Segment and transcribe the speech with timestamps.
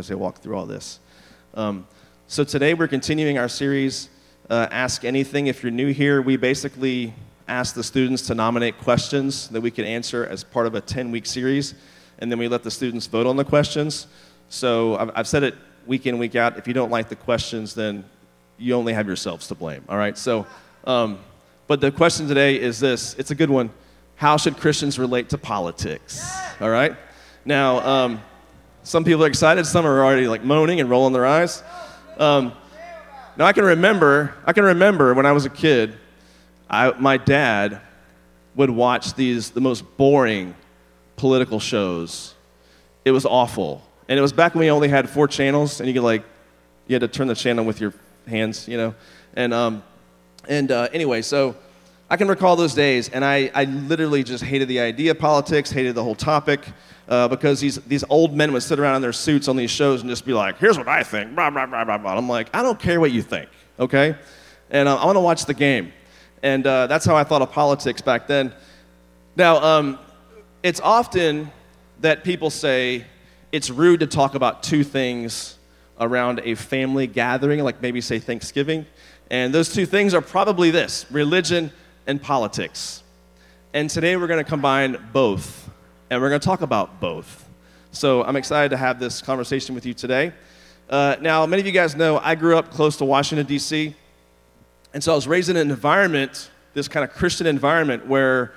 [0.00, 0.98] as they walk through all this.
[1.52, 1.86] Um,
[2.26, 4.08] so today we're continuing our series,
[4.48, 5.46] uh, Ask Anything.
[5.46, 7.12] If you're new here, we basically
[7.46, 11.10] ask the students to nominate questions that we can answer as part of a 10
[11.10, 11.74] week series,
[12.18, 14.06] and then we let the students vote on the questions.
[14.48, 15.54] So I've, I've said it
[15.86, 16.56] week in, week out.
[16.56, 18.02] If you don't like the questions, then
[18.56, 19.84] you only have yourselves to blame.
[19.86, 20.16] All right?
[20.16, 20.46] So,
[20.84, 21.18] um,
[21.66, 23.68] but the question today is this it's a good one.
[24.16, 26.26] How should Christians relate to politics?
[26.58, 26.96] All right?
[27.44, 28.22] Now, um,
[28.82, 31.62] some people are excited, some are already like moaning and rolling their eyes.
[32.18, 32.52] Um,
[33.36, 35.94] now, I can remember, I can remember when I was a kid,
[36.68, 37.80] I, my dad
[38.54, 40.54] would watch these, the most boring
[41.16, 42.34] political shows.
[43.04, 43.82] It was awful.
[44.08, 46.24] And it was back when we only had four channels, and you could like,
[46.86, 47.94] you had to turn the channel with your
[48.26, 48.94] hands, you know.
[49.34, 49.82] And um,
[50.48, 51.54] and uh, anyway, so
[52.08, 55.70] I can recall those days, and I, I literally just hated the idea of politics,
[55.70, 56.60] hated the whole topic,
[57.10, 60.00] uh, because these, these old men would sit around in their suits on these shows
[60.00, 62.16] and just be like, here's what I think, blah, blah, blah, blah, blah.
[62.16, 64.16] I'm like, I don't care what you think, okay?
[64.70, 65.92] And uh, I want to watch the game.
[66.42, 68.52] And uh, that's how I thought of politics back then.
[69.36, 69.98] Now, um,
[70.62, 71.50] it's often
[72.00, 73.04] that people say
[73.52, 75.58] it's rude to talk about two things
[75.98, 78.86] around a family gathering, like maybe say Thanksgiving.
[79.30, 81.72] And those two things are probably this religion
[82.06, 83.02] and politics.
[83.72, 85.69] And today we're going to combine both,
[86.10, 87.48] and we're going to talk about both.
[87.92, 90.32] So I'm excited to have this conversation with you today.
[90.88, 93.94] Uh, now, many of you guys know I grew up close to Washington, D.C.,
[94.92, 98.54] and so I was raised in an environment, this kind of Christian environment, where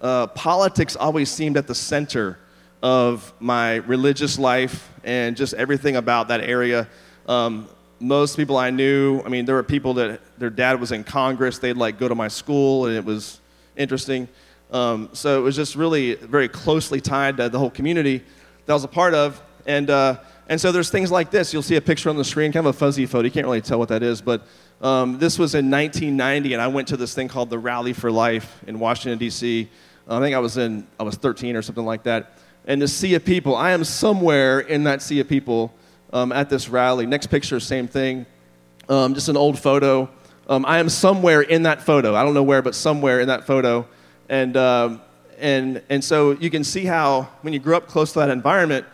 [0.00, 2.38] uh, politics always seemed at the center
[2.82, 6.88] of my religious life and just everything about that area.
[7.28, 7.68] Um,
[8.00, 11.58] most people I knew, I mean, there were people that their dad was in Congress.
[11.58, 13.40] They'd like go to my school, and it was
[13.76, 14.26] interesting.
[14.70, 18.18] Um, so it was just really very closely tied to the whole community
[18.64, 19.40] that I was a part of.
[19.66, 21.52] And, uh, and so there's things like this.
[21.52, 23.24] You'll see a picture on the screen, kind of a fuzzy photo.
[23.24, 24.46] You can't really tell what that is, but
[24.80, 28.10] um, this was in 1990, and I went to this thing called the Rally for
[28.10, 29.68] Life in Washington, D.C.
[30.08, 32.38] I think I was in, I was 13 or something like that.
[32.66, 35.74] And the sea of people, I am somewhere in that sea of people
[36.12, 37.06] um, at this rally.
[37.06, 38.26] Next picture, same thing.
[38.88, 40.08] Um, just an old photo.
[40.48, 42.14] Um, I am somewhere in that photo.
[42.14, 43.86] I don't know where, but somewhere in that photo.
[44.28, 45.00] And, um,
[45.38, 48.86] and, and so you can see how, when you grew up close to that environment,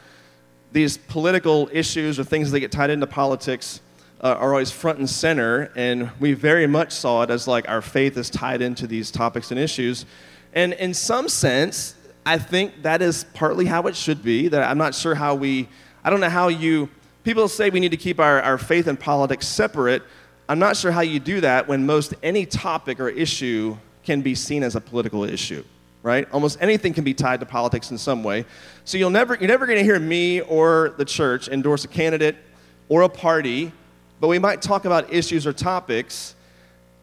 [0.72, 3.80] these political issues or things that get tied into politics
[4.20, 5.70] uh, are always front and center.
[5.76, 9.50] And we very much saw it as like our faith is tied into these topics
[9.50, 10.06] and issues.
[10.54, 11.94] And in some sense,
[12.24, 14.48] I think that is partly how it should be.
[14.48, 15.68] That I'm not sure how we,
[16.04, 16.88] I don't know how you
[17.24, 20.02] People say we need to keep our, our faith and politics separate.
[20.48, 24.34] I'm not sure how you do that when most any topic or issue can be
[24.34, 25.64] seen as a political issue,
[26.02, 26.28] right?
[26.32, 28.44] Almost anything can be tied to politics in some way.
[28.84, 32.36] So you'll never, you're never going to hear me or the church endorse a candidate
[32.88, 33.72] or a party,
[34.20, 36.34] but we might talk about issues or topics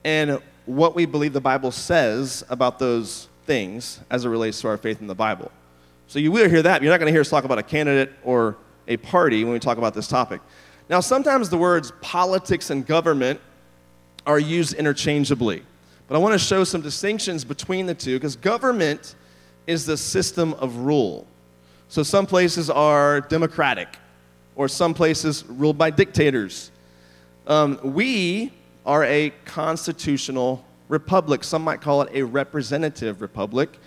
[0.03, 4.77] and what we believe the Bible says about those things as it relates to our
[4.77, 5.51] faith in the Bible.
[6.07, 6.81] So you will hear that.
[6.81, 9.59] You're not going to hear us talk about a candidate or a party when we
[9.59, 10.41] talk about this topic.
[10.89, 13.39] Now, sometimes the words politics and government
[14.25, 15.63] are used interchangeably,
[16.09, 19.15] but I want to show some distinctions between the two because government
[19.67, 21.27] is the system of rule.
[21.87, 23.97] So, some places are democratic,
[24.55, 26.71] or some places ruled by dictators.
[27.47, 28.51] Um, we
[28.85, 31.43] are a constitutional republic.
[31.43, 33.77] Some might call it a representative republic.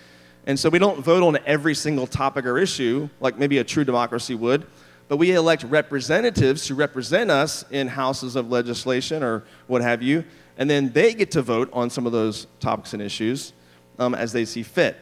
[0.46, 3.84] And so we don't vote on every single topic or issue like maybe a true
[3.84, 4.66] democracy would
[5.12, 10.24] but we elect representatives to represent us in houses of legislation or what have you,
[10.58, 13.52] and then they get to vote on some of those topics and issues
[13.98, 14.96] um, as they see fit.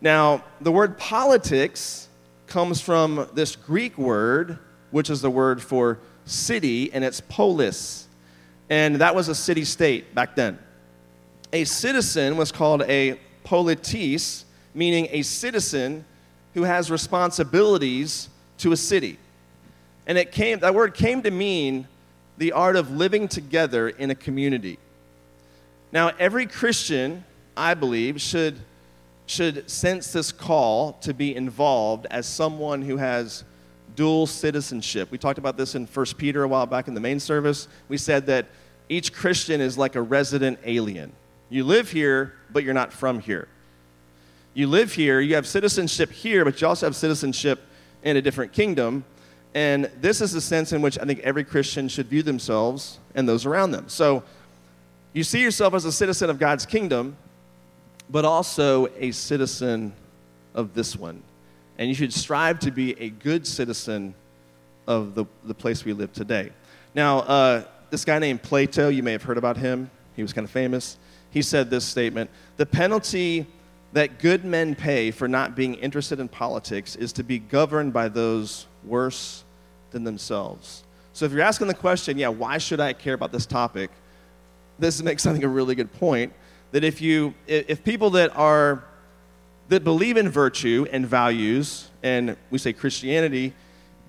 [0.00, 2.08] Now, the word politics
[2.46, 4.58] comes from this Greek word,
[4.90, 8.08] which is the word for city, and it's polis.
[8.68, 10.58] And that was a city state back then.
[11.52, 14.44] A citizen was called a politis,
[14.74, 16.04] meaning a citizen
[16.54, 19.18] who has responsibilities to a city.
[20.06, 21.86] And it came, that word came to mean
[22.38, 24.78] the art of living together in a community.
[25.92, 27.24] Now, every Christian,
[27.54, 28.58] I believe, should,
[29.26, 33.44] should sense this call to be involved as someone who has
[33.94, 35.10] dual citizenship.
[35.10, 37.68] We talked about this in 1 Peter a while back in the main service.
[37.88, 38.46] We said that
[38.88, 41.12] each Christian is like a resident alien.
[41.50, 43.48] You live here, but you're not from here.
[44.54, 47.60] You live here, you have citizenship here, but you also have citizenship
[48.02, 49.04] in a different kingdom.
[49.54, 53.28] And this is the sense in which I think every Christian should view themselves and
[53.28, 53.88] those around them.
[53.88, 54.24] So
[55.12, 57.16] you see yourself as a citizen of God's kingdom,
[58.10, 59.92] but also a citizen
[60.54, 61.22] of this one.
[61.78, 64.14] And you should strive to be a good citizen
[64.86, 66.50] of the, the place we live today.
[66.94, 70.44] Now, uh, this guy named Plato, you may have heard about him, he was kind
[70.44, 70.98] of famous.
[71.30, 73.46] He said this statement The penalty
[73.92, 78.08] that good men pay for not being interested in politics is to be governed by
[78.08, 79.44] those worse
[79.90, 80.84] than themselves.
[81.12, 83.90] So if you're asking the question, yeah, why should I care about this topic?
[84.82, 86.32] This makes, I think, a really good point.
[86.72, 88.82] That if you, if people that are,
[89.68, 93.52] that believe in virtue and values, and we say Christianity,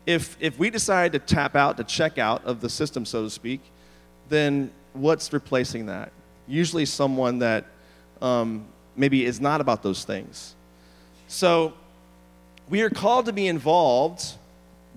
[0.08, 3.30] if, if we decide to tap out, to check out of the system, so to
[3.30, 3.62] speak,
[4.30, 6.12] then what's replacing that?
[6.48, 7.66] Usually someone that
[8.20, 8.66] um,
[8.96, 10.56] maybe is not about those things.
[11.28, 11.74] So
[12.68, 14.26] we are called to be involved,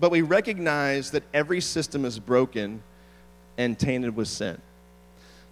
[0.00, 2.82] but we recognize that every system is broken
[3.58, 4.58] and tainted with sin.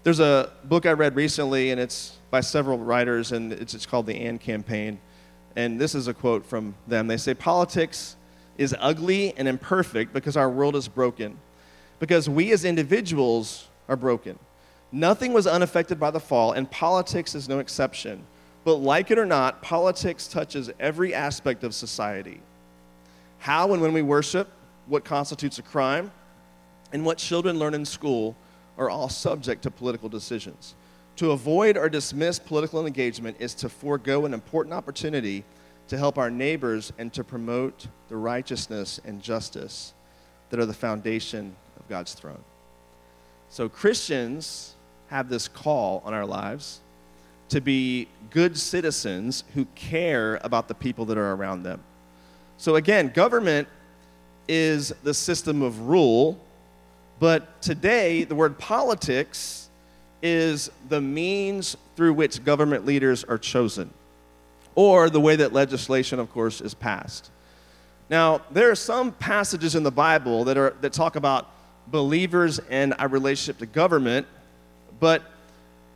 [0.04, 4.04] There's a book I read recently, and it's by several writers, and it's, it's called
[4.04, 5.00] The And Campaign.
[5.56, 7.06] And this is a quote from them.
[7.06, 8.16] They say, Politics
[8.58, 11.38] is ugly and imperfect because our world is broken,
[12.00, 14.38] because we as individuals are broken.
[14.92, 18.24] Nothing was unaffected by the fall, and politics is no exception.
[18.64, 22.42] But like it or not, politics touches every aspect of society.
[23.38, 24.48] How and when we worship,
[24.86, 26.12] what constitutes a crime,
[26.92, 28.36] and what children learn in school
[28.78, 30.74] are all subject to political decisions.
[31.16, 35.44] To avoid or dismiss political engagement is to forego an important opportunity
[35.88, 39.94] to help our neighbors and to promote the righteousness and justice
[40.50, 42.42] that are the foundation of God's throne.
[43.48, 44.74] So, Christians
[45.08, 46.80] have this call on our lives
[47.50, 51.80] to be good citizens who care about the people that are around them.
[52.56, 53.68] So, again, government
[54.48, 56.38] is the system of rule,
[57.18, 59.68] but today the word politics
[60.22, 63.90] is the means through which government leaders are chosen
[64.74, 67.30] or the way that legislation, of course, is passed.
[68.10, 71.48] Now, there are some passages in the Bible that, are, that talk about
[71.86, 74.26] believers and our relationship to government,
[75.00, 75.22] but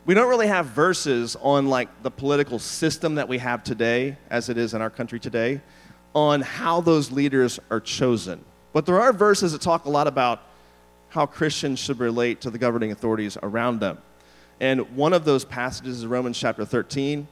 [0.05, 4.49] we don't really have verses on like the political system that we have today, as
[4.49, 5.61] it is in our country today,
[6.15, 8.43] on how those leaders are chosen.
[8.73, 10.41] But there are verses that talk a lot about
[11.09, 13.97] how Christians should relate to the governing authorities around them.
[14.59, 17.27] And one of those passages is Romans chapter 13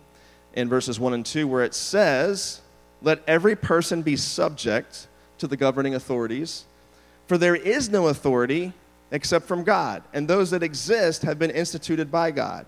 [0.53, 2.61] in verses 1 and 2, where it says,
[3.01, 5.07] Let every person be subject
[5.37, 6.65] to the governing authorities,
[7.27, 8.73] for there is no authority
[9.11, 12.65] except from God, and those that exist have been instituted by God.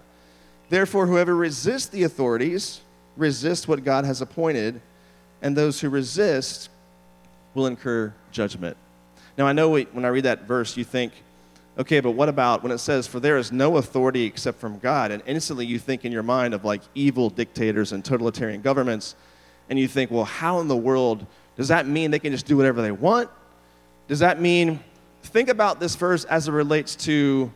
[0.70, 2.82] Therefore, whoever resists the authorities
[3.18, 4.80] resists what God has appointed,
[5.42, 6.70] and those who resist
[7.54, 8.78] will incur judgment.
[9.40, 11.14] Now, I know when I read that verse, you think,
[11.78, 15.12] Okay, but what about when it says, For there is no authority except from God?
[15.12, 19.16] And instantly you think in your mind of like evil dictators and totalitarian governments,
[19.70, 21.26] and you think, Well, how in the world
[21.56, 23.30] does that mean they can just do whatever they want?
[24.10, 24.82] Does that mean,
[25.24, 27.50] think about this verse as it relates to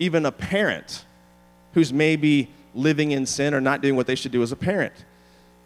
[0.00, 1.04] even a parent
[1.74, 4.94] who's maybe living in sin or not doing what they should do as a parent?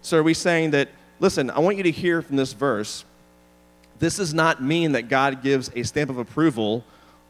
[0.03, 0.91] So are we saying that,
[1.21, 3.07] listen, I want you to hear from this verse,
[3.99, 6.85] this does not mean that God gives a stamp of approval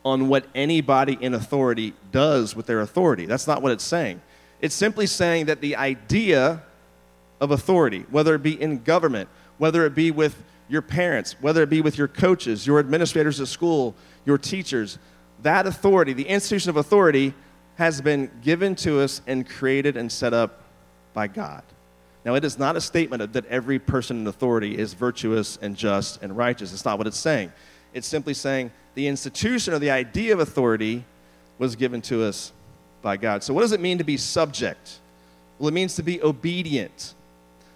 [0.05, 3.27] on what anybody in authority does with their authority.
[3.27, 4.21] That's not what it's saying.
[4.61, 6.63] It's simply saying that the idea
[7.41, 9.29] of authority, whether it be in government,
[9.59, 13.49] whether it be with your parents, whether it be with your coaches, your administrators at
[13.49, 13.95] school,
[14.25, 14.99] your teachers,
[15.43, 17.33] that authority, the institution of authority,
[17.77, 20.63] has been given to us and created and set up
[21.15, 21.63] by God.
[22.29, 26.23] Now, it is not a statement that every person in authority is virtuous and just
[26.23, 26.75] and righteous.
[26.75, 27.51] It's not what it's saying.
[27.95, 31.07] It's simply saying the institution or the idea of authority
[31.59, 32.53] was given to us
[33.01, 33.43] by God.
[33.43, 34.99] So, what does it mean to be subject?
[35.59, 37.15] Well, it means to be obedient.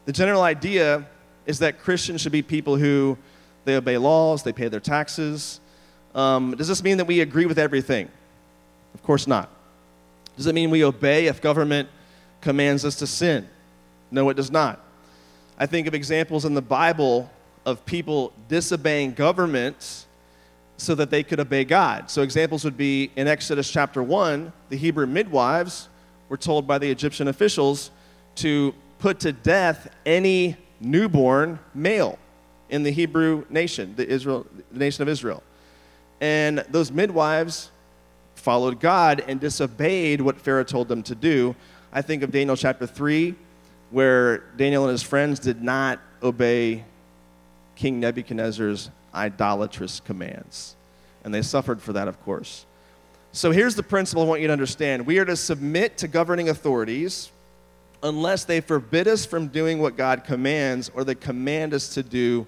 [0.04, 1.06] The general idea
[1.46, 3.16] is that Christians should be people who
[3.64, 5.60] they obey laws, they pay their taxes.
[6.14, 8.10] Um, does this mean that we agree with everything?
[8.92, 9.48] Of course not.
[10.36, 11.88] Does it mean we obey if government
[12.42, 13.48] commands us to sin?
[14.12, 14.78] No, it does not.
[15.58, 17.30] I think of examples in the Bible
[17.64, 20.06] of people disobeying governments
[20.76, 22.10] so that they could obey God.
[22.10, 25.88] So, examples would be in Exodus chapter 1, the Hebrew midwives
[26.28, 27.90] were told by the Egyptian officials
[28.36, 32.18] to put to death any newborn male
[32.70, 35.42] in the Hebrew nation, the, Israel, the nation of Israel.
[36.20, 37.70] And those midwives
[38.34, 41.54] followed God and disobeyed what Pharaoh told them to do.
[41.92, 43.34] I think of Daniel chapter 3,
[43.92, 46.84] where Daniel and his friends did not obey
[47.76, 50.74] King Nebuchadnezzar's idolatrous commands.
[51.24, 52.66] And they suffered for that, of course.
[53.32, 56.48] So here's the principle I want you to understand we are to submit to governing
[56.48, 57.30] authorities
[58.02, 62.46] unless they forbid us from doing what God commands or they command us to do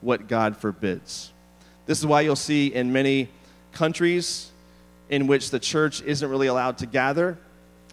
[0.00, 1.32] what God forbids.
[1.86, 3.28] This is why you'll see in many
[3.72, 4.50] countries
[5.08, 7.38] in which the church isn't really allowed to gather.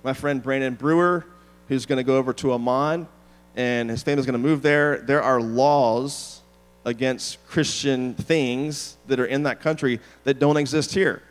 [0.03, 1.25] My friend Brandon Brewer,
[1.67, 3.07] who's going to go over to Oman,
[3.55, 6.41] and his family's going to move there, there are laws
[6.85, 11.21] against Christian things that are in that country that don't exist here.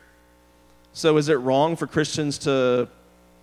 [0.93, 2.89] So, is it wrong for Christians to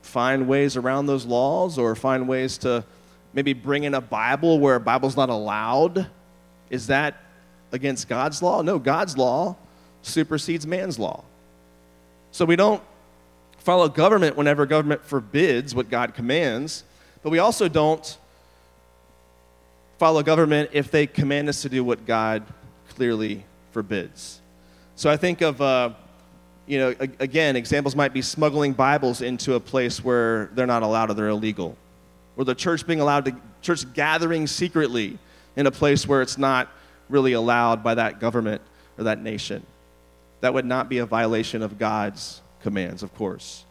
[0.02, 2.84] find ways around those laws or find ways to
[3.34, 6.08] maybe bring in a Bible where a Bible's not allowed?
[6.70, 7.22] Is that
[7.72, 8.62] against God's law?
[8.62, 9.56] No, God's law
[10.02, 11.24] supersedes man's law.
[12.32, 12.82] So we don't
[13.64, 16.84] follow government whenever government forbids what God commands,
[17.24, 18.18] but we also don't
[19.98, 22.44] follow government if they command us to do what God
[22.90, 24.42] clearly forbids.
[24.96, 25.92] So I think of, uh,
[26.68, 31.10] you know, again, examples might be smuggling Bibles into a place where they're not allowed
[31.10, 31.78] or they're illegal,
[32.36, 35.18] or the church being allowed to, church gathering secretly
[35.56, 36.70] in a place where it's not
[37.10, 38.62] really allowed by that government
[38.98, 39.66] or that nation.
[40.42, 43.66] That would not be a violation of God's commands, of course.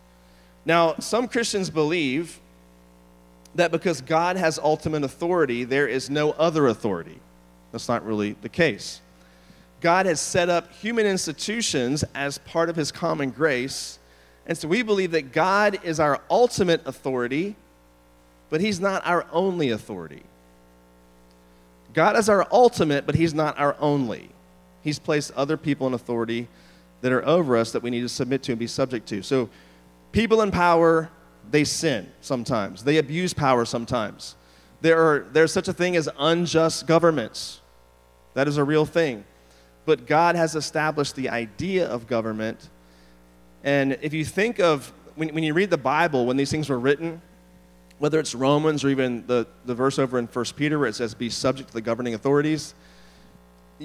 [0.64, 2.38] Now, some Christians believe
[3.56, 7.18] that because God has ultimate authority, there is no other authority.
[7.72, 9.00] That's not really the case.
[9.80, 13.98] God has set up human institutions as part of his common grace.
[14.46, 17.56] And so we believe that God is our ultimate authority,
[18.48, 20.22] but he's not our only authority.
[21.94, 24.30] God is our ultimate, but He's not our only.
[24.82, 26.48] He's placed other people in authority
[27.02, 29.22] that are over us that we need to submit to and be subject to.
[29.22, 29.50] So,
[30.12, 31.10] people in power,
[31.50, 34.36] they sin sometimes, they abuse power sometimes.
[34.80, 37.60] There are, there's such a thing as unjust governments.
[38.34, 39.24] That is a real thing.
[39.84, 42.68] But God has established the idea of government.
[43.62, 46.78] And if you think of, when, when you read the Bible, when these things were
[46.78, 47.20] written,
[47.98, 51.14] whether it's Romans or even the, the verse over in 1 Peter where it says,
[51.14, 52.74] be subject to the governing authorities,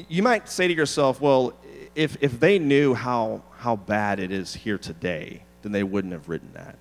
[0.09, 1.53] you might say to yourself, well,
[1.95, 6.29] if, if they knew how, how bad it is here today, then they wouldn't have
[6.29, 6.77] written that.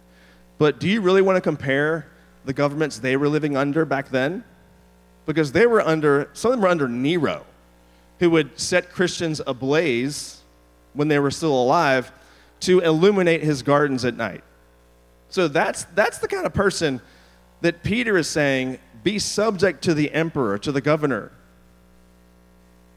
[0.59, 2.07] But do you really want to compare
[2.45, 4.45] the governments they were living under back then?
[5.25, 7.45] Because they were under, some of them were under Nero,
[8.21, 10.43] who would set Christians ablaze
[10.93, 12.13] when they were still alive
[12.61, 14.43] to illuminate his gardens at night.
[15.29, 17.01] So that's, that's the kind of person
[17.61, 21.33] that Peter is saying, be subject to the emperor, to the governor.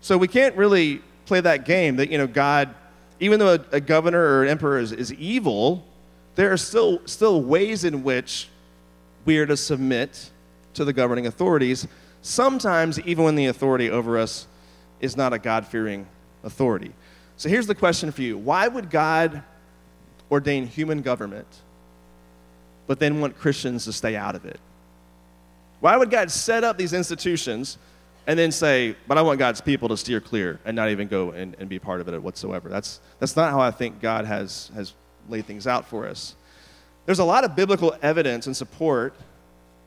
[0.01, 2.73] So we can't really play that game that, you know, God,
[3.19, 5.85] even though a, a governor or an emperor is, is evil,
[6.35, 8.47] there are still, still ways in which
[9.25, 10.29] we are to submit
[10.73, 11.87] to the governing authorities,
[12.21, 14.47] sometimes even when the authority over us
[15.01, 16.07] is not a God fearing
[16.43, 16.93] authority.
[17.37, 19.43] So here's the question for you Why would God
[20.31, 21.47] ordain human government?
[22.89, 24.59] but then want Christians to stay out of it?
[25.79, 27.77] Why would God set up these institutions
[28.29, 31.31] and then say, but I want God's people to steer clear and not even go
[31.31, 32.69] and, and be part of it whatsoever?
[32.69, 34.93] That's, that's not how I think God has, has
[35.27, 36.35] laid things out for us.
[37.07, 39.15] There's a lot of biblical evidence and support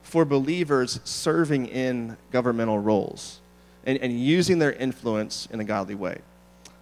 [0.03, 3.41] for believers serving in governmental roles
[3.87, 6.19] and, and using their influence in a godly way.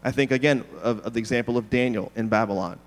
[0.02, 2.78] I think, again, of, of the example of Daniel in Babylon.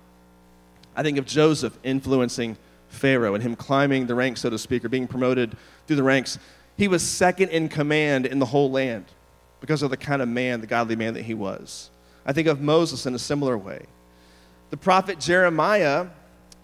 [0.96, 2.56] I think of Joseph influencing
[2.88, 6.40] Pharaoh and him climbing the ranks, so to speak, or being promoted through the ranks.
[6.76, 9.04] He was second in command in the whole land
[9.60, 11.90] because of the kind of man, the godly man that he was.
[12.26, 13.86] I think of Moses in a similar way.
[14.70, 16.08] The prophet Jeremiah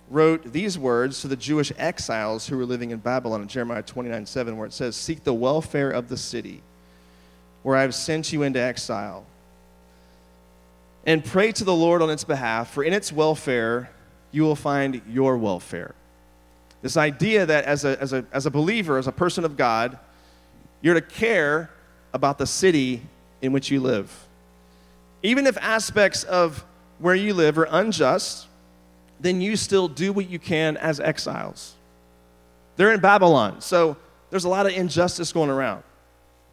[0.08, 4.26] wrote these words to the Jewish exiles who were living in Babylon in Jeremiah 29
[4.26, 6.62] 7, where it says, Seek the welfare of the city
[7.62, 9.26] where I have sent you into exile,
[11.06, 13.90] and pray to the Lord on its behalf, for in its welfare
[14.32, 15.94] you will find your welfare.
[16.82, 19.98] This idea that as a, as, a, as a believer, as a person of God,
[20.80, 21.70] you're to care
[22.12, 23.02] about the city
[23.42, 24.26] in which you live.
[25.22, 26.64] Even if aspects of
[26.98, 28.46] where you live are unjust,
[29.20, 31.74] then you still do what you can as exiles.
[32.76, 33.96] They're in Babylon, so
[34.30, 35.82] there's a lot of injustice going around.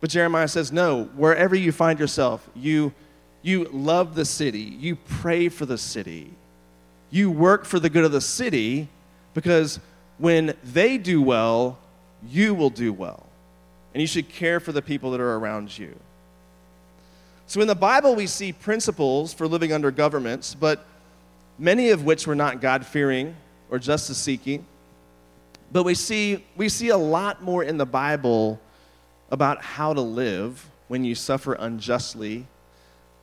[0.02, 2.94] But Jeremiah says, no, wherever you find yourself, you,
[3.42, 6.34] you love the city, you pray for the city,
[7.10, 8.90] you work for the good of the city
[9.34, 9.80] because
[10.18, 11.78] when they do well,
[12.28, 13.26] you will do well.
[13.94, 15.96] And you should care for the people that are around you.
[17.48, 20.86] So in the Bible, we see principles for living under governments, but
[21.58, 23.36] many of which were not God fearing
[23.70, 24.66] or justice seeking.
[25.72, 28.60] But we see, we see a lot more in the Bible
[29.32, 32.48] about how to live when you suffer unjustly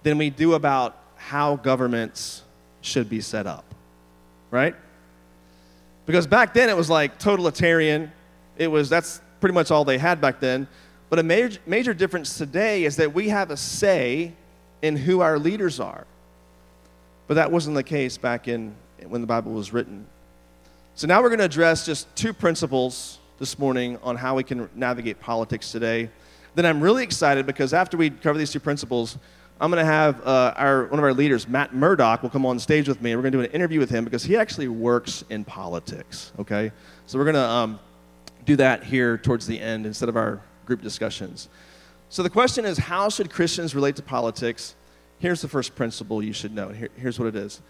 [0.02, 2.42] than we do about how governments
[2.80, 3.64] should be set up.
[4.50, 4.74] Right?
[6.06, 8.12] Because back then it was like totalitarian.
[8.56, 10.66] It was, that's pretty much all they had back then.
[11.10, 14.32] But a major, major difference today is that we have a say
[14.82, 16.06] in who our leaders are.
[17.26, 18.74] But that wasn't the case back in
[19.06, 20.06] when the Bible was written.
[20.94, 24.68] So now we're going to address just two principles this morning on how we can
[24.74, 26.10] navigate politics today.
[26.54, 29.18] Then I'm really excited because after we cover these two principles,
[29.60, 32.58] I'm going to have uh, our, one of our leaders, Matt Murdock, will come on
[32.58, 33.12] stage with me.
[33.12, 36.32] And we're going to do an interview with him because he actually works in politics,
[36.40, 36.72] okay?
[37.06, 37.78] So we're going to um,
[38.44, 41.48] do that here towards the end instead of our group discussions.
[42.08, 44.74] So the question is how should Christians relate to politics?
[45.20, 46.68] Here's the first principle you should know.
[46.68, 47.60] Here, here's what it is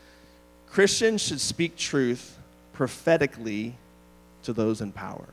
[0.71, 2.39] Christians should speak truth
[2.73, 3.77] prophetically
[4.43, 5.27] to those in power.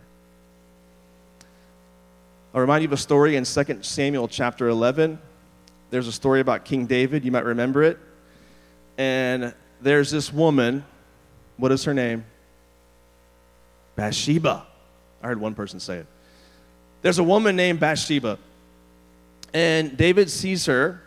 [2.53, 5.17] I'll remind you of a story in 2 Samuel chapter 11.
[5.91, 7.23] There's a story about King David.
[7.23, 7.99] You might remember it.
[8.97, 10.85] And there's this woman.
[11.57, 12.25] What is her name?
[13.95, 14.65] Bathsheba.
[15.21, 16.07] I heard one person say it.
[17.01, 18.39] There's a woman named Bathsheba.
[19.53, 21.01] And David sees her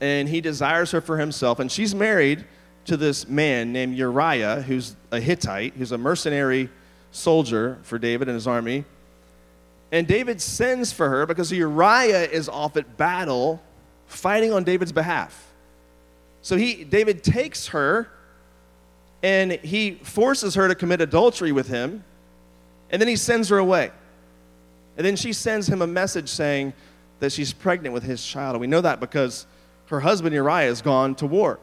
[0.00, 1.58] and he desires her for himself.
[1.58, 2.44] And she's married
[2.84, 6.68] to this man named Uriah, who's a Hittite, who's a mercenary
[7.10, 8.84] soldier for David and his army.
[9.90, 13.62] And David sends for her because Uriah is off at battle
[14.08, 15.46] fighting on David's behalf.
[16.42, 18.08] So he, David takes her
[19.22, 22.04] and he forces her to commit adultery with him,
[22.90, 23.90] and then he sends her away.
[24.96, 26.72] And then she sends him a message saying
[27.20, 28.54] that she's pregnant with his child.
[28.54, 29.46] And we know that because
[29.86, 31.58] her husband Uriah has gone to war.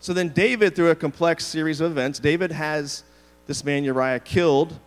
[0.00, 3.02] So then, David, through a complex series of events, David has
[3.46, 4.78] this man Uriah killed,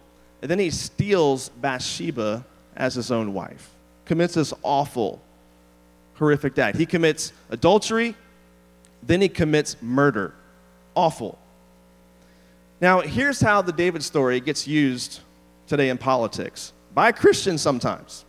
[0.42, 3.72] and then he steals Bathsheba as his own wife,
[4.06, 5.22] commits this awful,
[6.20, 6.78] horrific act.
[6.78, 8.16] He commits adultery,
[9.02, 10.34] then he commits murder.
[10.96, 11.40] Awful.
[12.82, 15.22] Now, here's how the David story gets used
[15.68, 18.26] today in politics by Christians sometimes.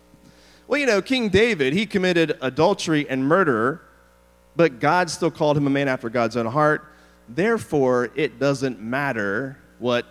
[0.66, 3.82] Well, you know, King David, he committed adultery and murder,
[4.56, 6.85] but God still called him a man after God's own heart.
[7.28, 10.06] Therefore, it doesn't matter what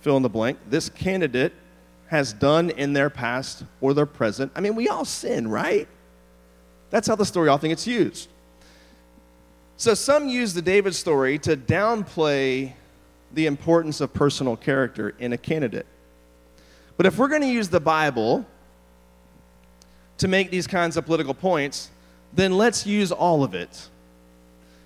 [0.00, 1.52] fill in the blank this candidate
[2.08, 4.50] has done in their past or their present.
[4.54, 5.88] I mean, we all sin, right?
[6.90, 8.28] That's how the story often gets used.
[9.76, 12.72] So some use the David story to downplay
[13.32, 15.86] the importance of personal character in a candidate.
[16.96, 18.44] But if we're going to use the Bible
[20.16, 21.90] to make these kinds of political points,
[22.32, 23.88] then let's use all of it.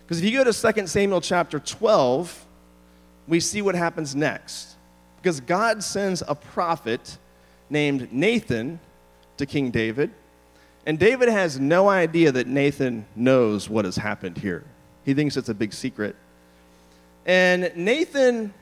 [0.04, 2.46] Because if you go to 2 Samuel chapter 12,
[3.28, 4.76] we see what happens next.
[5.16, 7.16] Because God sends a prophet
[7.70, 8.78] named Nathan
[9.38, 10.10] to King David,
[10.86, 14.64] and David has no idea that Nathan knows what has happened here.
[15.04, 16.16] He thinks it's a big secret.
[17.24, 18.52] And Nathan,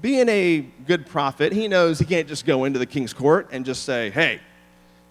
[0.00, 3.64] being a good prophet, he knows he can't just go into the king's court and
[3.64, 4.40] just say, hey,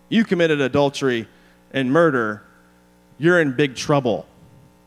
[0.10, 1.28] you committed adultery
[1.72, 2.44] and murder,
[3.18, 4.26] you're in big trouble.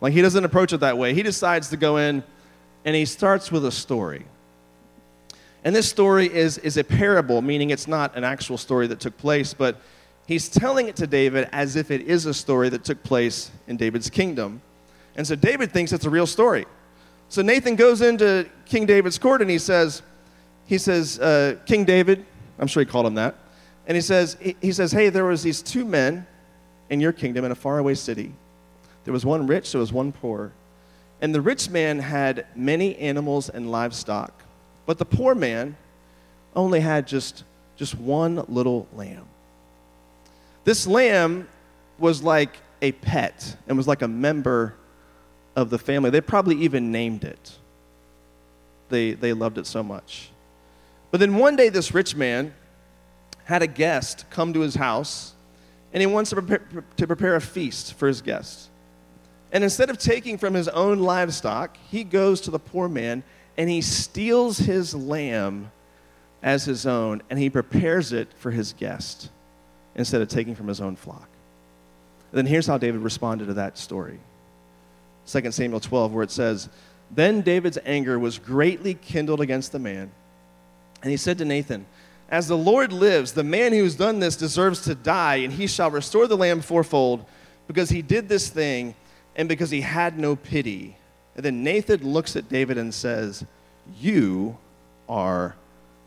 [0.01, 1.15] Like he doesn't approach it that way.
[1.15, 2.23] He decides to go in
[2.85, 4.25] and he starts with a story.
[5.65, 9.19] And this story is, is a parable, meaning it's not an actual story that took
[9.19, 9.81] place, but
[10.27, 13.77] he's telling it to David as if it is a story that took place in
[13.77, 14.61] David's kingdom.
[15.17, 16.67] And so David thinks it's a real story.
[17.29, 20.03] So Nathan goes into King David's court and he says,
[20.67, 22.25] he says, uh, King David,
[22.59, 23.37] I'm sure he called him that.
[23.87, 26.27] And he says, he says, hey, there was these two men
[26.91, 28.33] in your kingdom in a faraway city.
[29.05, 30.53] There was one rich, there was one poor.
[31.21, 34.43] And the rich man had many animals and livestock,
[34.85, 35.77] but the poor man
[36.55, 37.45] only had just,
[37.77, 39.27] just one little lamb.
[40.67, 41.47] This lamb
[41.97, 44.75] was like a pet and was like a member
[45.55, 46.11] of the family.
[46.11, 47.57] They probably even named it.
[48.89, 50.31] They, they loved it so much.
[51.13, 52.53] But then one day, this rich man
[53.45, 55.35] had a guest come to his house
[55.93, 58.69] and he wants to prepare, to prepare a feast for his guests.
[59.53, 63.23] And instead of taking from his own livestock, he goes to the poor man
[63.57, 65.71] and he steals his lamb
[66.43, 69.31] as his own and he prepares it for his guest
[69.97, 71.29] instead of taking from his own flock.
[72.31, 74.21] And then here's how David responded to that story
[75.27, 76.69] 2 Samuel 12, where it says,
[77.11, 80.11] Then David's anger was greatly kindled against the man,
[81.03, 81.87] and he said to Nathan,
[82.29, 85.91] as the Lord lives, the man who's done this deserves to die, and he shall
[85.91, 87.25] restore the lamb fourfold
[87.69, 88.95] because he did this thing
[89.37, 90.97] and because he had no pity.
[91.37, 93.45] And then Nathan looks at David and says,
[94.01, 94.59] You
[95.09, 95.55] are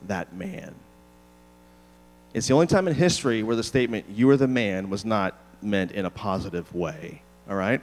[0.07, 0.75] that man.
[2.33, 5.35] It's the only time in history where the statement, You are the man, was not
[5.61, 7.21] meant in a positive way.
[7.49, 7.81] All right?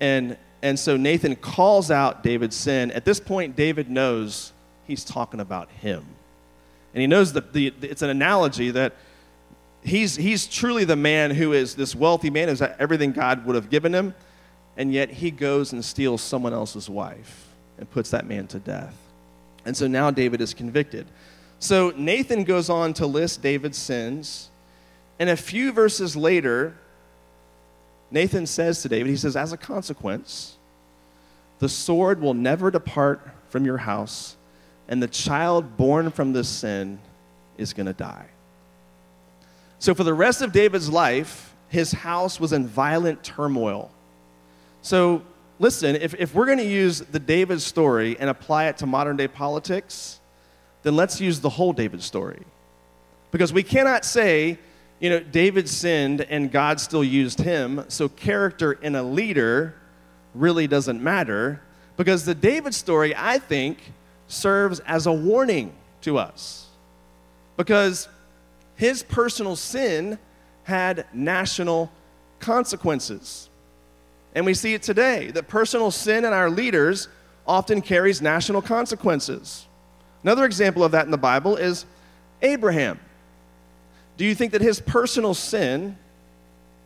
[0.00, 2.90] And, and so Nathan calls out David's sin.
[2.92, 4.52] At this point, David knows
[4.86, 6.04] he's talking about him.
[6.94, 8.94] And he knows that the, it's an analogy that
[9.82, 13.70] he's, he's truly the man who is this wealthy man, is everything God would have
[13.70, 14.14] given him,
[14.76, 18.96] and yet he goes and steals someone else's wife and puts that man to death.
[19.64, 21.06] And so now David is convicted.
[21.60, 24.50] So Nathan goes on to list David's sins,
[25.18, 26.76] and a few verses later,
[28.10, 30.56] Nathan says to David, he says, As a consequence,
[31.58, 34.36] the sword will never depart from your house,
[34.88, 37.00] and the child born from this sin
[37.56, 38.26] is going to die.
[39.80, 43.90] So, for the rest of David's life, his house was in violent turmoil.
[44.82, 45.22] So,
[45.58, 49.16] listen, if, if we're going to use the David story and apply it to modern
[49.16, 50.20] day politics,
[50.82, 52.42] then let's use the whole David story.
[53.30, 54.58] Because we cannot say,
[55.00, 59.74] you know, David sinned and God still used him, so character in a leader
[60.34, 61.60] really doesn't matter.
[61.96, 63.78] Because the David story, I think,
[64.28, 66.66] serves as a warning to us.
[67.56, 68.08] Because
[68.76, 70.18] his personal sin
[70.64, 71.90] had national
[72.40, 73.48] consequences.
[74.34, 77.08] And we see it today that personal sin in our leaders
[77.46, 79.66] often carries national consequences.
[80.22, 81.86] Another example of that in the Bible is
[82.42, 82.98] Abraham.
[84.16, 85.96] Do you think that his personal sin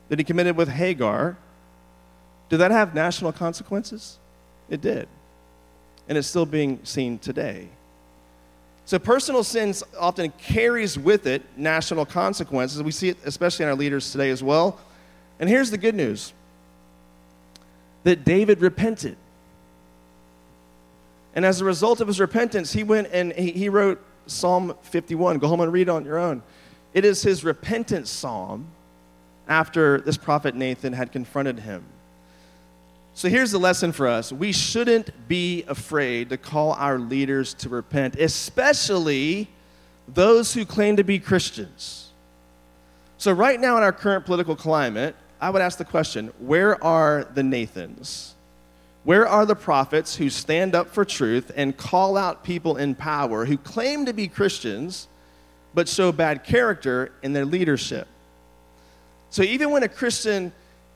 [0.09, 1.37] that he committed with Hagar,
[2.49, 4.19] did that have national consequences?
[4.69, 5.09] It did.
[6.09, 7.69] And it's still being seen today.
[8.85, 12.83] So personal sins often carries with it national consequences.
[12.83, 14.79] We see it especially in our leaders today as well.
[15.41, 16.33] And here's the good news
[18.05, 19.17] that David repented.
[21.35, 25.39] And as a result of his repentance, he went and he, he wrote Psalm 51.
[25.39, 26.43] Go home and read on your own.
[26.95, 28.69] It is his repentance psalm
[29.49, 31.85] after this prophet Nathan had confronted him.
[33.15, 37.69] So here's the lesson for us we shouldn't be afraid to call our leaders to
[37.69, 39.49] repent, especially
[40.09, 42.11] those who claim to be Christians.
[43.19, 47.25] So, right now in our current political climate, I would ask the question where are
[47.35, 48.32] the Nathans?
[49.05, 53.45] Where are the prophets who stand up for truth and call out people in power
[53.45, 55.09] who claim to be Christians
[55.75, 58.07] but show bad character in their leadership?
[59.31, 60.53] So, even when a Christian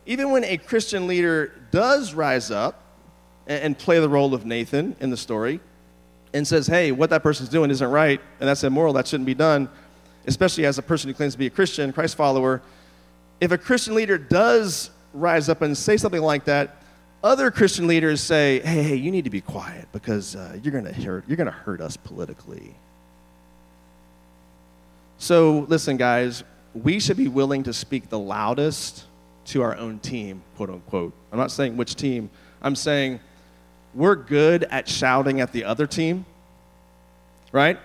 [0.06, 2.80] even when a Christian leader does rise up
[3.48, 5.60] and, play the role of Nathan in the story
[6.32, 9.34] and says, hey, what that person's doing isn't right and that's immoral, that shouldn't be
[9.34, 9.68] done,
[10.26, 12.62] especially as a person who claims to be a Christian, Christ follower,
[13.40, 16.76] if a Christian leader does rise up and say something like that,
[17.22, 20.84] other Christian leaders say, hey, hey, you need to be quiet because uh, you're going
[20.84, 22.74] to hurt, you're going to hurt us politically.
[25.18, 29.04] So, listen, guys, we should be willing to speak the loudest
[29.46, 31.12] to our own team, quote unquote.
[31.32, 32.30] I'm not saying which team.
[32.60, 33.20] I'm saying
[33.94, 36.26] we're good at shouting at the other team,
[37.52, 37.78] right?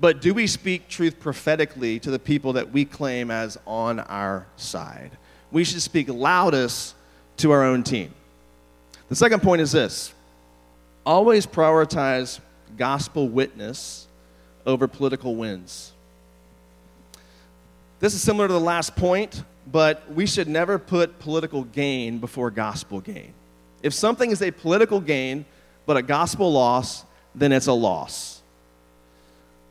[0.00, 4.46] But do we speak truth prophetically to the people that we claim as on our
[4.56, 5.10] side?
[5.50, 6.94] We should speak loudest
[7.38, 8.14] to our own team.
[9.08, 10.12] The second point is this
[11.04, 12.40] always prioritize
[12.76, 14.06] gospel witness
[14.66, 15.92] over political wins.
[18.00, 22.50] This is similar to the last point, but we should never put political gain before
[22.50, 23.32] gospel gain.
[23.82, 25.46] If something is a political gain
[25.86, 28.42] but a gospel loss, then it's a loss.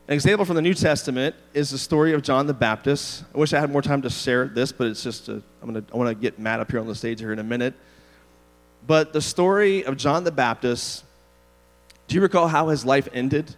[0.08, 3.24] An example from the New Testament is the story of John the Baptist.
[3.36, 5.84] I wish I had more time to share this, but it's just, a, I'm gonna,
[5.94, 7.76] I want to get Matt up here on the stage here in a minute.
[8.88, 11.04] But the story of John the Baptist,
[12.08, 13.54] do you recall how his life ended?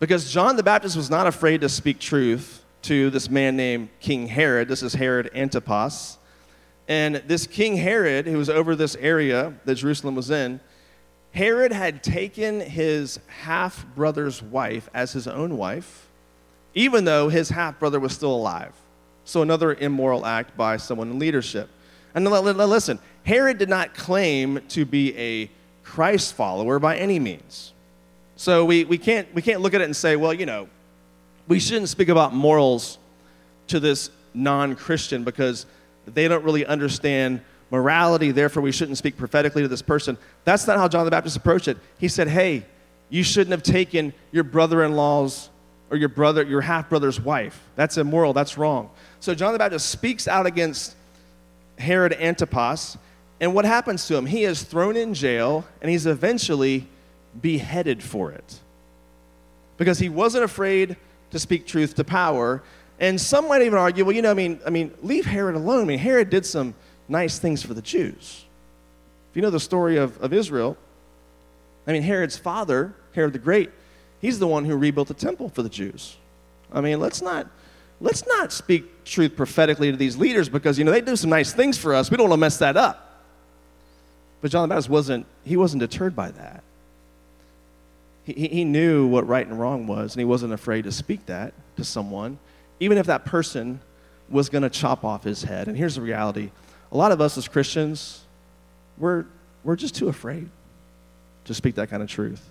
[0.00, 4.28] Because John the Baptist was not afraid to speak truth to this man named King
[4.28, 4.68] Herod.
[4.68, 6.16] This is Herod Antipas.
[6.88, 10.58] And this King Herod, who was over this area that Jerusalem was in,
[11.32, 16.08] Herod had taken his half brother's wife as his own wife,
[16.74, 18.72] even though his half brother was still alive.
[19.24, 21.68] So, another immoral act by someone in leadership.
[22.14, 25.50] And listen, Herod did not claim to be a
[25.82, 27.72] Christ follower by any means.
[28.36, 30.68] So, we, we, can't, we can't look at it and say, well, you know,
[31.48, 32.98] we shouldn't speak about morals
[33.68, 35.66] to this non Christian because
[36.06, 37.40] they don't really understand
[37.72, 40.16] morality, therefore, we shouldn't speak prophetically to this person.
[40.44, 41.78] That's not how John the Baptist approached it.
[41.98, 42.64] He said, Hey,
[43.08, 45.50] you shouldn't have taken your brother in law's
[45.90, 47.60] or your brother, your half brother's wife.
[47.74, 48.90] That's immoral, that's wrong.
[49.18, 50.94] So John the Baptist speaks out against
[51.78, 52.98] Herod Antipas,
[53.40, 54.26] and what happens to him?
[54.26, 56.86] He is thrown in jail and he's eventually
[57.40, 58.60] beheaded for it.
[59.76, 60.96] Because he wasn't afraid
[61.30, 62.62] to speak truth to power.
[62.98, 65.82] And some might even argue, well, you know, I mean, I mean, leave Herod alone.
[65.82, 66.74] I mean, Herod did some
[67.08, 68.44] nice things for the Jews.
[69.30, 70.78] If you know the story of, of Israel,
[71.86, 73.70] I mean, Herod's father, Herod the Great,
[74.20, 76.16] he's the one who rebuilt the temple for the Jews.
[76.72, 77.48] I mean, let's not
[78.00, 81.52] let's not speak truth prophetically to these leaders because, you know, they do some nice
[81.52, 82.10] things for us.
[82.10, 83.05] We don't want to mess that up.
[84.40, 86.62] But John the Baptist wasn't, he wasn't deterred by that.
[88.24, 91.54] He, he knew what right and wrong was, and he wasn't afraid to speak that
[91.76, 92.38] to someone,
[92.80, 93.80] even if that person
[94.28, 95.68] was going to chop off his head.
[95.68, 96.50] And here's the reality
[96.92, 98.22] a lot of us as Christians,
[98.98, 99.24] we're,
[99.64, 100.48] we're just too afraid
[101.44, 102.48] to speak that kind of truth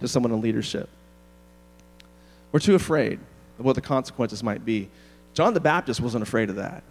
[0.00, 0.88] to someone in leadership.
[2.52, 3.18] We're too afraid
[3.58, 4.88] of what the consequences might be.
[5.34, 6.82] John the Baptist wasn't afraid of that.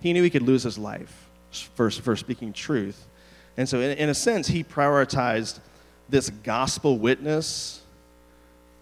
[0.00, 1.28] He knew he could lose his life
[1.74, 3.06] for, for speaking truth.
[3.56, 5.60] And so, in, in a sense, he prioritized
[6.08, 7.82] this gospel witness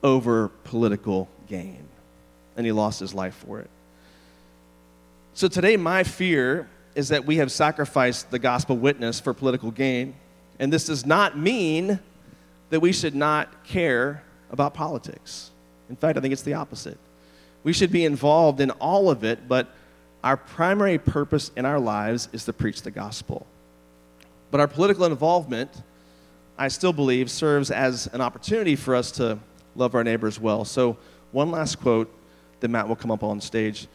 [0.03, 1.85] over political gain.
[2.57, 3.71] And he lost his life for it.
[5.35, 10.15] So, today, my fear is that we have sacrificed the gospel witness for political gain.
[10.59, 11.99] And this does not mean
[12.71, 15.51] that we should not care about politics.
[15.89, 16.99] In fact, I think it's the opposite.
[17.65, 19.69] We should be involved in all of it, but
[20.25, 23.47] our primary purpose in our lives is to preach the gospel.
[24.53, 25.71] But our political involvement,
[26.59, 29.39] I still believe, serves as an opportunity for us to
[29.75, 30.67] love our neighbors well.
[30.67, 30.99] So,
[31.33, 32.15] one last quote
[32.61, 33.89] that Matt will come up on stage.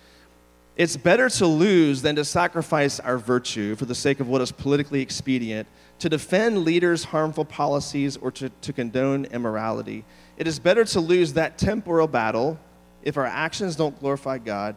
[0.76, 4.52] It's better to lose than to sacrifice our virtue for the sake of what is
[4.52, 5.68] politically expedient,
[6.00, 10.06] to defend leaders' harmful policies, or to, to condone immorality.
[10.38, 12.60] It is better to lose that temporal battle
[13.04, 14.76] if our actions don't glorify God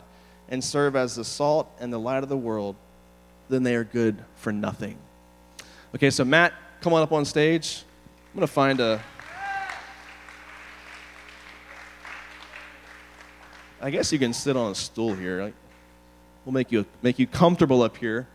[0.51, 2.77] and serve as the salt and the light of the world
[3.49, 4.99] than they are good for nothing.
[5.95, 7.85] Okay, so Matt, come on up on stage.
[8.29, 9.03] I'm going to find a.
[13.81, 15.53] I guess you can sit on a stool here.
[16.45, 18.29] We'll make you make you comfortable up here.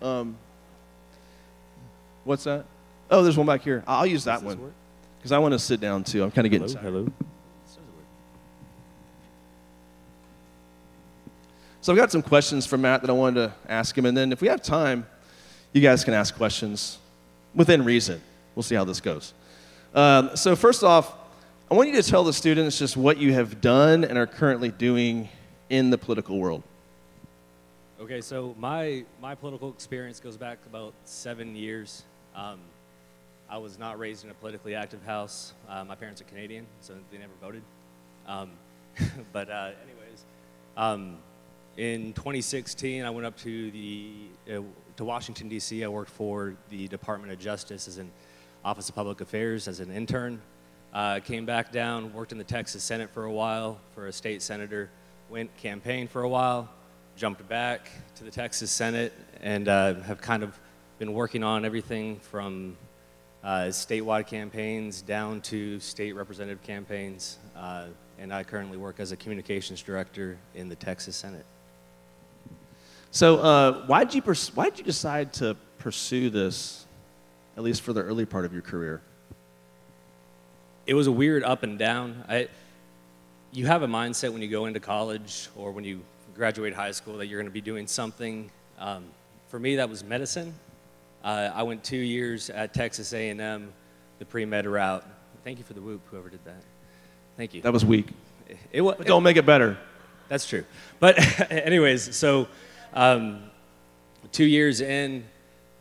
[0.00, 0.36] Um,
[2.24, 2.64] what's that?
[3.10, 3.84] Oh, there's one back here.
[3.86, 4.72] I'll use that one
[5.18, 6.22] because I want to sit down too.
[6.22, 6.92] I'm kind of getting hello, tired.
[6.92, 7.12] hello.
[11.82, 14.32] So I've got some questions for Matt that I wanted to ask him, and then
[14.32, 15.06] if we have time,
[15.74, 16.98] you guys can ask questions
[17.54, 18.22] within reason.
[18.54, 19.34] We'll see how this goes.
[19.92, 21.12] Um, so first off,
[21.70, 24.70] I want you to tell the students just what you have done and are currently
[24.70, 25.28] doing
[25.68, 26.62] in the political world.
[28.00, 32.04] Okay, so my my political experience goes back about seven years.
[32.36, 32.60] Um,
[33.50, 35.54] I was not raised in a politically active house.
[35.68, 37.62] Uh, my parents are Canadian, so they never voted.
[38.26, 38.50] Um,
[39.32, 40.24] but uh, anyways,
[40.76, 41.18] um,
[41.76, 44.12] in 2016, I went up to the
[44.48, 44.60] uh,
[44.96, 45.82] to Washington D.C.
[45.82, 48.10] I worked for the Department of Justice as an
[48.64, 50.40] Office of Public Affairs as an intern.
[50.92, 54.40] Uh, came back down, worked in the Texas Senate for a while for a state
[54.40, 54.90] senator.
[55.28, 56.68] Went campaigned for a while,
[57.16, 60.58] jumped back to the Texas Senate, and uh, have kind of
[60.98, 62.76] been working on everything from
[63.42, 67.38] uh, statewide campaigns down to state representative campaigns.
[67.56, 67.86] Uh,
[68.18, 71.44] and I currently work as a communications director in the Texas Senate.
[73.14, 76.84] So uh, why did you pers- why did you decide to pursue this,
[77.56, 79.02] at least for the early part of your career?
[80.84, 82.24] It was a weird up and down.
[82.28, 82.48] I,
[83.52, 86.00] you have a mindset when you go into college or when you
[86.34, 88.50] graduate high school that you're going to be doing something.
[88.80, 89.04] Um,
[89.46, 90.52] for me, that was medicine.
[91.22, 93.72] Uh, I went two years at Texas A&M,
[94.18, 95.06] the pre-med route.
[95.44, 96.64] Thank you for the whoop, whoever did that.
[97.36, 97.62] Thank you.
[97.62, 98.08] That was weak.
[98.72, 99.78] It, wa- But don't make it better.
[100.28, 100.64] That's true.
[100.98, 101.16] But,
[101.52, 102.48] anyways, so
[102.94, 103.50] um,
[104.30, 105.24] two years in,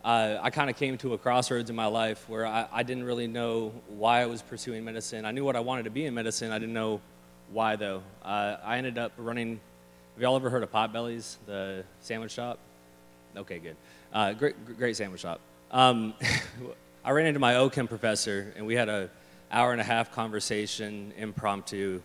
[0.04, 3.04] uh, I kind of came to a crossroads in my life where I, I didn't
[3.04, 5.24] really know why I was pursuing medicine.
[5.24, 6.52] I knew what I wanted to be in medicine.
[6.52, 7.00] I didn't know
[7.52, 8.02] why, though.
[8.26, 9.62] Uh, I ended up running.
[10.16, 12.58] Have y'all ever heard of Potbellies, the sandwich shop?
[13.38, 13.76] Okay, good.
[14.12, 15.40] Uh, great, great sandwich shop.
[15.72, 16.16] Um,
[17.06, 19.10] I ran into my OChem professor, and we had a
[19.52, 22.02] hour and a half conversation, impromptu,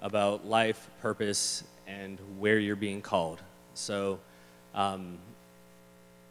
[0.00, 3.40] about life, purpose, and where you're being called.
[3.74, 4.20] So,
[4.74, 5.18] um,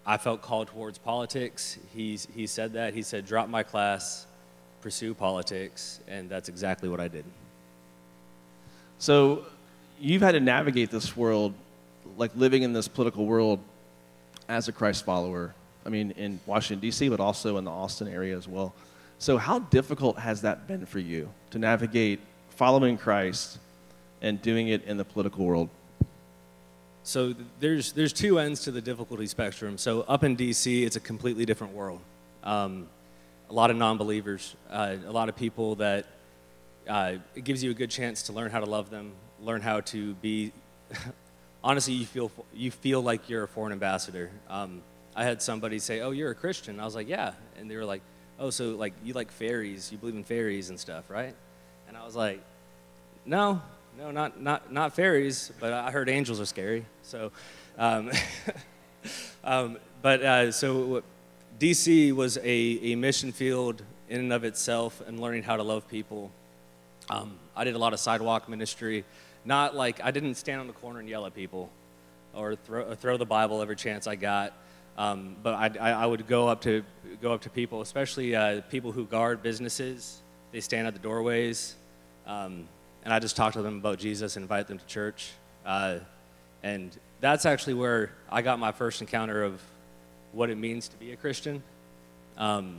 [0.06, 1.78] I felt called towards politics.
[1.94, 2.94] He's, he said that.
[2.94, 4.26] He said, drop my class,
[4.82, 7.26] pursue politics, and that's exactly what I did.
[8.98, 9.46] So
[10.00, 11.54] you've had to navigate this world,
[12.18, 13.60] like living in this political world
[14.50, 15.54] as a Christ follower.
[15.86, 18.74] I mean, in Washington, D.C., but also in the Austin area as well.
[19.18, 23.60] So, how difficult has that been for you to navigate following Christ
[24.22, 25.70] and doing it in the political world?
[27.12, 29.78] So there's there's two ends to the difficulty spectrum.
[29.78, 32.00] So up in D.C., it's a completely different world.
[32.42, 32.88] Um,
[33.50, 36.06] a lot of non-believers, uh, a lot of people that
[36.88, 39.82] uh, it gives you a good chance to learn how to love them, learn how
[39.82, 40.54] to be.
[41.66, 44.32] honestly, you feel you feel like you're a foreign ambassador.
[44.50, 44.82] Um,
[45.14, 47.84] I had somebody say, "Oh, you're a Christian." I was like, "Yeah," and they were
[47.84, 48.04] like,
[48.40, 49.92] "Oh, so like you like fairies?
[49.92, 51.36] You believe in fairies and stuff, right?"
[51.90, 52.42] And I was like,
[53.26, 53.62] "No,
[53.98, 56.86] No, not, not, not fairies, but I heard angels are scary.
[57.04, 57.32] So,
[57.78, 58.12] um,
[59.44, 61.04] um, but uh, so
[61.60, 65.88] DC was a, a mission field in and of itself and learning how to love
[65.88, 66.32] people.
[67.10, 69.04] Um, I did a lot of sidewalk ministry.
[69.46, 71.70] Not like I didn't stand on the corner and yell at people
[72.34, 74.54] or throw, or throw the Bible every chance I got.
[74.98, 76.84] Um, but I, I, would go up to
[77.22, 80.22] go up to people, especially uh, people who guard businesses.
[80.52, 81.76] They stand at the doorways,
[82.28, 82.68] um,
[83.04, 85.32] and I just talk to them about Jesus invite them to church.
[85.66, 86.00] Uh,
[86.64, 89.62] and that's actually where I got my first encounter of
[90.32, 91.64] what it means to be a Christian.
[92.38, 92.78] Um,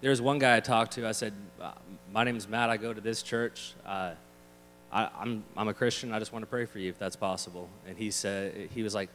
[0.00, 1.06] there's one guy I talked to.
[1.06, 1.72] I said, uh,
[2.12, 2.70] "My name's Matt.
[2.70, 3.72] I go to this church.
[3.86, 4.12] Uh,
[4.92, 6.12] I, I'm I'm a Christian.
[6.12, 8.94] I just want to pray for you if that's possible." And he said he was
[8.94, 9.08] like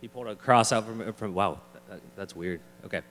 [0.00, 2.60] he pulled a cross out from, from wow, that, that's weird.
[2.84, 3.02] Okay.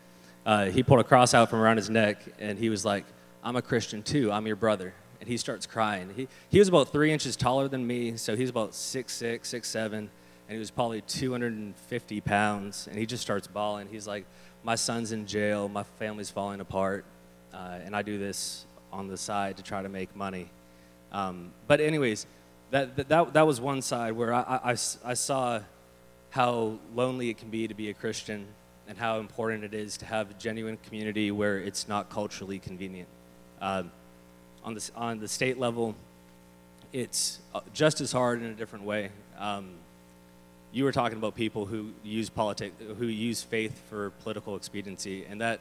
[0.45, 3.05] Uh, he pulled a cross out from around his neck, and he was like,
[3.43, 4.31] I'm a Christian too.
[4.31, 4.93] I'm your brother.
[5.21, 6.11] And he starts crying.
[6.15, 9.69] He, he was about three inches taller than me, so he's about six six, six
[9.69, 10.09] seven,
[10.49, 12.87] and he was probably 250 pounds.
[12.87, 13.87] And he just starts bawling.
[13.89, 14.25] He's like,
[14.63, 15.69] My son's in jail.
[15.69, 17.05] My family's falling apart.
[17.53, 20.49] Uh, and I do this on the side to try to make money.
[21.11, 22.25] Um, but, anyways,
[22.71, 25.61] that, that, that was one side where I, I, I saw
[26.31, 28.47] how lonely it can be to be a Christian
[28.87, 33.07] and how important it is to have genuine community where it's not culturally convenient.
[33.61, 33.83] Uh,
[34.63, 35.95] on, the, on the state level,
[36.93, 39.09] it's uh, just as hard in a different way.
[39.37, 39.71] Um,
[40.73, 45.41] you were talking about people who use politics, who use faith for political expediency, and
[45.41, 45.59] that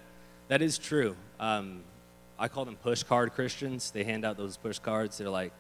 [0.49, 1.15] that is true.
[1.39, 1.83] Um,
[2.39, 3.91] I call them push card Christians.
[3.93, 5.19] They hand out those push cards.
[5.19, 5.53] They're like,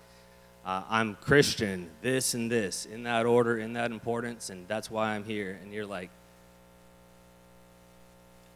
[0.65, 5.11] uh, I'm Christian, this and this, in that order, in that importance, and that's why
[5.11, 5.59] I'm here.
[5.63, 6.11] And you're like,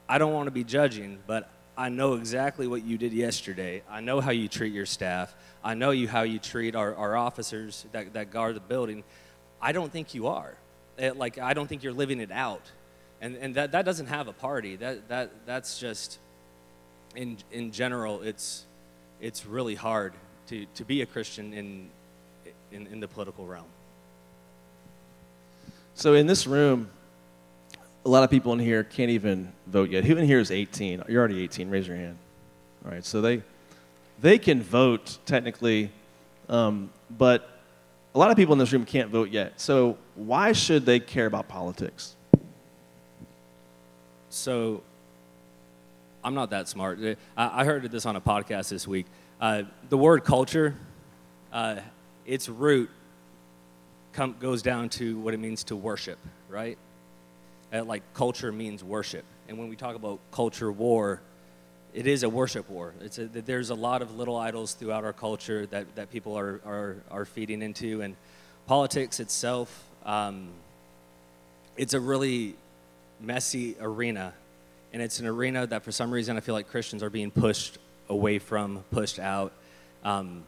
[0.09, 3.82] I don't want to be judging, but I know exactly what you did yesterday.
[3.90, 5.34] I know how you treat your staff.
[5.62, 9.02] I know you how you treat our, our officers that, that guard the building.
[9.60, 10.54] I don't think you are.
[10.96, 12.62] It, eh, like, I don't think you're living it out.
[13.20, 14.76] And, and that, that doesn't have a party.
[14.76, 16.18] That, that, that's just,
[17.16, 18.66] in, in general, it's,
[19.20, 20.12] it's really hard
[20.48, 21.88] to, to be a Christian in,
[22.70, 23.66] in, in the political realm?
[25.94, 26.90] So, in this room,
[28.04, 30.04] a lot of people in here can't even vote yet.
[30.04, 31.04] Who in here is 18?
[31.08, 31.70] You're already 18.
[31.70, 32.18] Raise your hand.
[32.84, 33.42] All right, so they,
[34.20, 35.90] they can vote technically,
[36.48, 37.60] um, but
[38.14, 39.58] a lot of people in this room can't vote yet.
[39.58, 42.14] So, why should they care about politics?
[44.28, 44.82] So,
[46.22, 46.98] I'm not that smart.
[47.36, 49.06] I heard this on a podcast this week.
[49.40, 50.74] Uh, the word culture,
[51.52, 51.80] uh,
[52.26, 52.90] its root
[54.12, 56.78] come, goes down to what it means to worship, right?
[57.72, 59.24] Uh, like culture means worship.
[59.48, 61.20] And when we talk about culture war,
[61.92, 62.92] it is a worship war.
[63.00, 66.61] It's a, there's a lot of little idols throughout our culture that, that people are,
[66.64, 68.03] are, are feeding into.
[68.03, 68.16] And
[68.66, 70.48] politics itself, um,
[71.77, 72.57] it's a really
[73.20, 74.35] messy arena.
[74.92, 77.79] And it's an arena that for some reason I feel like Christians are being pushed
[78.09, 79.53] away from, pushed out.
[80.05, 80.44] Um,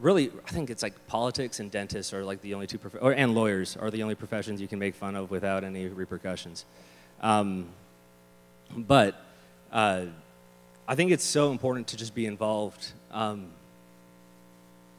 [0.00, 3.12] really, I think it's like politics and dentists are like the only two, prof- or,
[3.12, 6.64] and lawyers are the only professions you can make fun of without any repercussions.
[7.20, 7.68] Um,
[8.76, 9.20] but
[9.72, 10.06] uh,
[10.86, 12.92] I think it's so important to just be involved.
[13.10, 13.48] Um,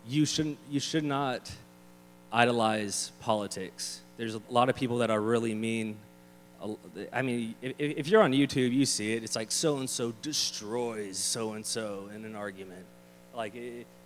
[0.08, 1.52] you shouldn't, you should not
[2.32, 4.02] idolize politics.
[4.18, 5.98] There's a lot of people that are really mean
[7.14, 9.24] I mean, if, if you're on YouTube, you see it.
[9.24, 12.86] It's like so and so destroys so and so in an argument.
[13.36, 13.54] Like,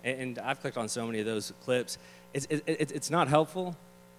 [0.04, 1.98] and I've clicked on so many of those clips.
[2.34, 3.76] It's, it, it's not helpful.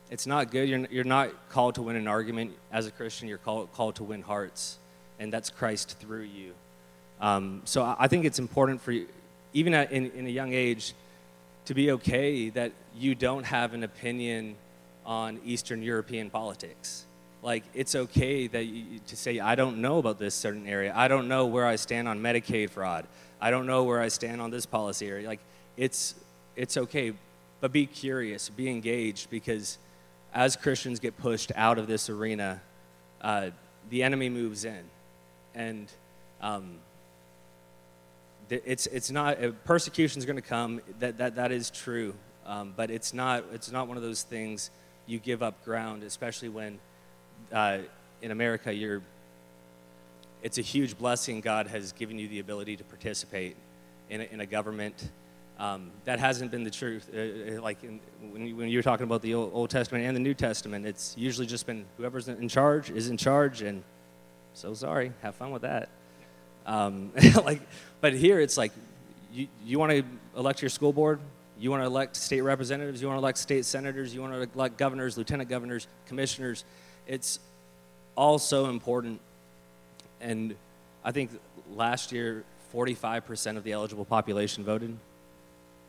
[0.10, 0.68] It's not good.
[0.68, 2.54] You're, you're not called to win an argument.
[2.72, 4.78] As a Christian, you're called, called to win hearts,
[5.20, 6.54] and that's Christ through you.
[7.20, 9.08] Um, so I think it's important for you,
[9.54, 10.94] even at, in, in a young age,
[11.66, 14.56] to be okay that you don't have an opinion
[15.06, 17.06] on Eastern European politics
[17.44, 21.08] like it's okay that you, to say i don't know about this certain area i
[21.08, 23.06] don't know where i stand on medicaid fraud
[23.42, 25.28] i don't know where i stand on this policy area.
[25.28, 25.42] Like
[25.78, 26.16] it's
[26.56, 27.14] it's okay
[27.60, 29.78] but be curious be engaged because
[30.34, 32.62] as christians get pushed out of this arena
[33.22, 33.52] uh,
[33.90, 34.84] the enemy moves in.
[35.54, 35.88] And
[36.42, 36.78] um,
[38.50, 40.82] it's, it's not uh, persecution is going to come.
[41.00, 42.14] That, that, that is true.
[42.46, 44.72] Um, but it's not it's not one of those things
[45.06, 46.80] you give up ground especially when
[47.54, 47.78] uh,
[48.22, 49.02] in America, you're,
[50.42, 53.56] it's a huge blessing God has given you the ability to participate
[54.10, 55.10] in a, in a government.
[55.60, 57.10] Um, that hasn't been the truth.
[57.14, 58.00] Uh, uh like in,
[58.32, 61.16] when, you, when you're talking about the Old, Old Testament and the New Testament, it's
[61.18, 63.84] usually just been whoever's in charge is in charge, and
[64.54, 65.90] so sorry, have fun with that.
[66.66, 67.12] Um,
[67.44, 67.62] like,
[68.00, 68.72] but here it's like,
[69.32, 70.04] you, you want to
[70.36, 71.20] elect your school board,
[71.60, 74.50] You want to elect state representatives, you want to elect state senators, you want to
[74.56, 76.66] elect governors, lieutenant governors, commissioners.
[77.08, 77.40] It's
[78.16, 79.22] all so important.
[80.22, 80.56] And
[81.04, 81.32] I think
[81.76, 82.44] last year,
[82.74, 84.98] 45% of the eligible population voted.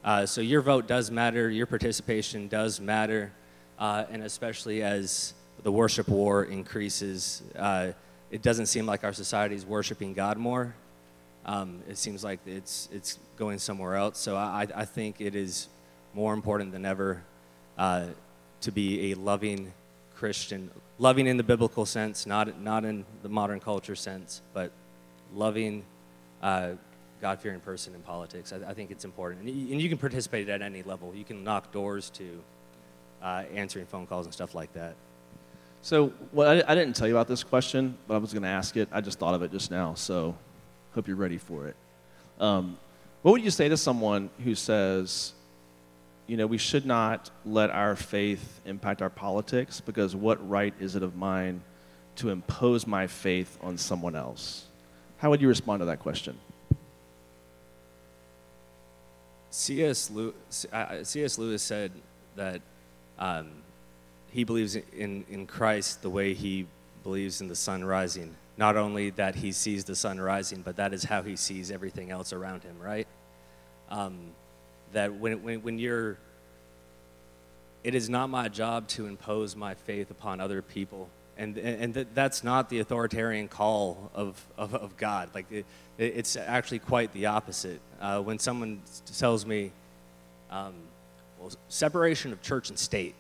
[0.04, 3.30] Uh, so your vote does matter, your participation does matter,
[3.78, 7.92] uh, and especially as the worship war increases, uh,
[8.30, 10.74] it doesn't seem like our society is worshiping God more.
[11.46, 14.18] Um, it seems like it's, it's going somewhere else.
[14.18, 15.68] So I, I think it is
[16.14, 17.22] more important than ever
[17.78, 18.06] uh,
[18.62, 19.72] to be a loving
[20.22, 20.70] Christian,
[21.00, 24.70] loving in the biblical sense, not, not in the modern culture sense, but
[25.34, 25.82] loving
[26.40, 26.74] uh,
[27.20, 28.52] God fearing person in politics.
[28.52, 29.40] I, I, think it's important.
[29.40, 31.12] And you, and you, can participate at any level.
[31.12, 32.40] You can knock doors to
[33.20, 34.94] uh, answering phone calls and stuff like that.
[35.82, 38.48] So, well, I, I didn't tell you about this question, but I was going to
[38.48, 38.88] ask it.
[38.92, 40.36] I just thought of it just now, so
[40.94, 41.74] hope you're ready for it.
[42.38, 42.78] Um,
[43.22, 45.32] what would you say to someone who says,
[46.32, 50.96] you know, we should not let our faith impact our politics because what right is
[50.96, 51.60] it of mine
[52.16, 54.64] to impose my faith on someone else?
[55.18, 56.38] How would you respond to that question?
[59.50, 60.10] C.S.
[60.10, 60.66] Lewis,
[61.02, 61.36] C.S.
[61.36, 61.92] Lewis said
[62.34, 62.62] that
[63.18, 63.50] um,
[64.30, 66.66] he believes in, in Christ the way he
[67.02, 68.34] believes in the sun rising.
[68.56, 72.10] Not only that he sees the sun rising, but that is how he sees everything
[72.10, 73.06] else around him, right?
[73.90, 74.32] Um,
[74.92, 76.18] that when, when, when you're,
[77.84, 81.08] it is not my job to impose my faith upon other people.
[81.36, 85.30] And, and, and that's not the authoritarian call of, of, of God.
[85.34, 85.66] Like, it,
[85.98, 87.80] it's actually quite the opposite.
[88.00, 88.82] Uh, when someone
[89.18, 89.72] tells me,
[90.50, 90.74] um,
[91.40, 93.14] well, separation of church and state,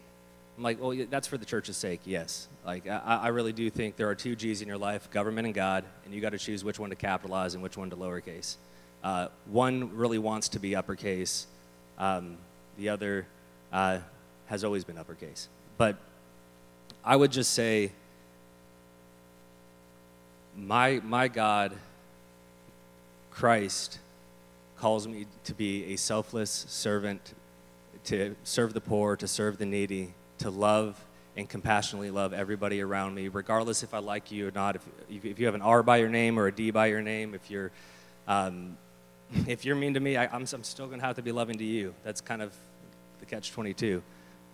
[0.56, 2.46] I'm like, well, that's for the church's sake, yes.
[2.66, 5.54] Like, I, I really do think there are two G's in your life government and
[5.54, 8.56] God, and you got to choose which one to capitalize and which one to lowercase.
[9.02, 11.46] Uh, one really wants to be uppercase,
[11.98, 12.36] um,
[12.78, 13.26] the other
[13.72, 13.98] uh,
[14.46, 15.48] has always been uppercase.
[15.78, 15.96] But
[17.04, 17.92] I would just say,
[20.56, 21.72] my, my God,
[23.30, 23.98] Christ,
[24.78, 27.34] calls me to be a selfless servant,
[28.04, 31.02] to serve the poor, to serve the needy, to love
[31.36, 34.76] and compassionately love everybody around me, regardless if I like you or not.
[34.76, 37.34] If, if you have an R by your name or a D by your name,
[37.34, 37.70] if you're,
[38.28, 38.76] um,
[39.46, 41.64] if you're mean to me, I, am still going to have to be loving to
[41.64, 41.94] you.
[42.04, 42.54] That's kind of
[43.20, 44.02] the catch 22.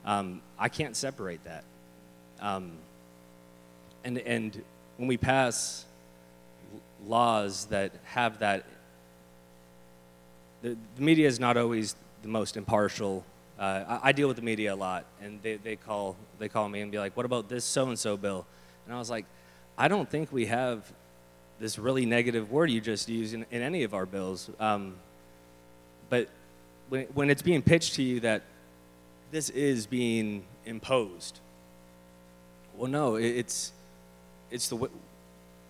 [0.04, 1.64] Um, I can't separate that.
[2.40, 2.72] Um,
[4.04, 4.62] and, and
[4.96, 5.84] when we pass
[7.06, 8.64] laws that have that,
[10.62, 13.24] the, the media is not always the most impartial
[13.58, 16.68] uh, I, I, deal with the media a lot, and they, they, call, they call
[16.68, 18.46] me and be like, what about this so and so bill?
[18.86, 19.26] And I was like,
[19.76, 20.92] I don't think we have
[21.60, 24.50] this really negative word you just used in, in any of our bills.
[24.60, 24.94] Um,
[26.08, 26.28] but
[26.88, 28.42] when, when it's being pitched to you that
[29.30, 31.40] this is being imposed,
[32.76, 33.72] well, no, it, it's,
[34.50, 34.88] it's the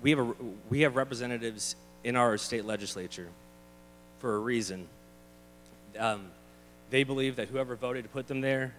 [0.01, 0.35] we have, a,
[0.71, 1.75] we have representatives
[2.05, 3.29] in our state legislature
[4.21, 4.87] for a reason.
[5.99, 6.27] Um,
[6.91, 8.75] they believe that whoever voted to put them there,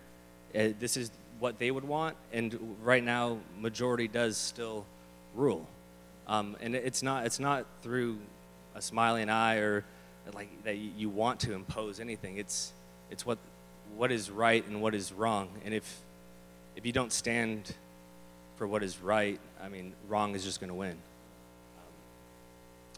[0.55, 4.85] uh, this is what they would want, and right now, majority does still
[5.35, 5.67] rule.
[6.29, 8.19] Um, and it's not, it's not through
[8.75, 9.83] a smiling eye or
[10.33, 12.37] like that you want to impose anything.
[12.37, 12.71] It's,
[13.09, 13.39] it's what,
[13.97, 15.49] what is right and what is wrong.
[15.65, 16.01] And if,
[16.75, 17.73] if you don't stand
[18.57, 20.95] for what is right, I mean, wrong is just going to win.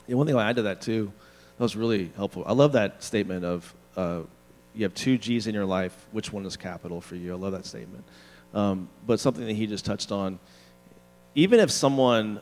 [0.08, 1.14] Yeah, one thing I'll add to that too,
[1.58, 2.44] that was really helpful.
[2.46, 4.22] I love that statement of uh,
[4.76, 5.96] you have two G's in your life.
[6.12, 7.32] Which one is capital for you?
[7.32, 8.04] I love that statement.
[8.54, 10.38] Um, but something that he just touched on,
[11.34, 12.42] even if someone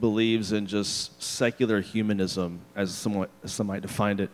[0.00, 3.06] believes in just secular humanism, as
[3.42, 4.30] as some might define it,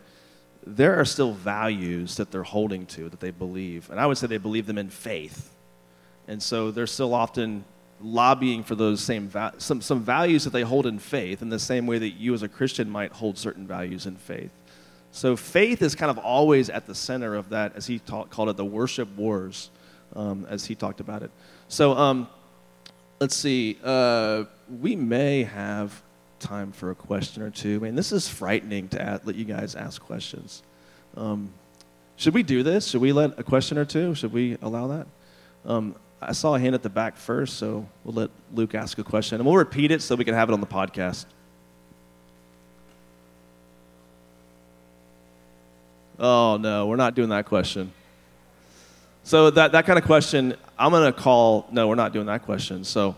[0.65, 4.27] there are still values that they're holding to that they believe, and I would say
[4.27, 5.53] they believe them in faith,
[6.27, 7.65] and so they're still often
[8.01, 11.59] lobbying for those same va- some some values that they hold in faith, in the
[11.59, 14.51] same way that you as a Christian might hold certain values in faith.
[15.11, 18.49] So faith is kind of always at the center of that, as he ta- called
[18.49, 19.69] it, the worship wars,
[20.13, 21.31] um, as he talked about it.
[21.69, 22.27] So um,
[23.19, 23.77] let's see.
[23.83, 24.45] Uh,
[24.81, 26.01] we may have
[26.39, 27.77] time for a question or two.
[27.81, 30.63] I mean, this is frightening to let you guys ask questions.
[31.15, 31.51] Um,
[32.17, 32.87] should we do this?
[32.87, 34.15] Should we let a question or two?
[34.15, 35.07] Should we allow that?
[35.65, 39.03] Um, I saw a hand at the back first, so we'll let Luke ask a
[39.03, 41.25] question, and we'll repeat it so we can have it on the podcast.
[46.17, 47.91] Oh, no, we're not doing that question.
[49.23, 52.43] So, that, that kind of question, I'm going to call, no, we're not doing that
[52.43, 52.83] question.
[52.83, 53.15] So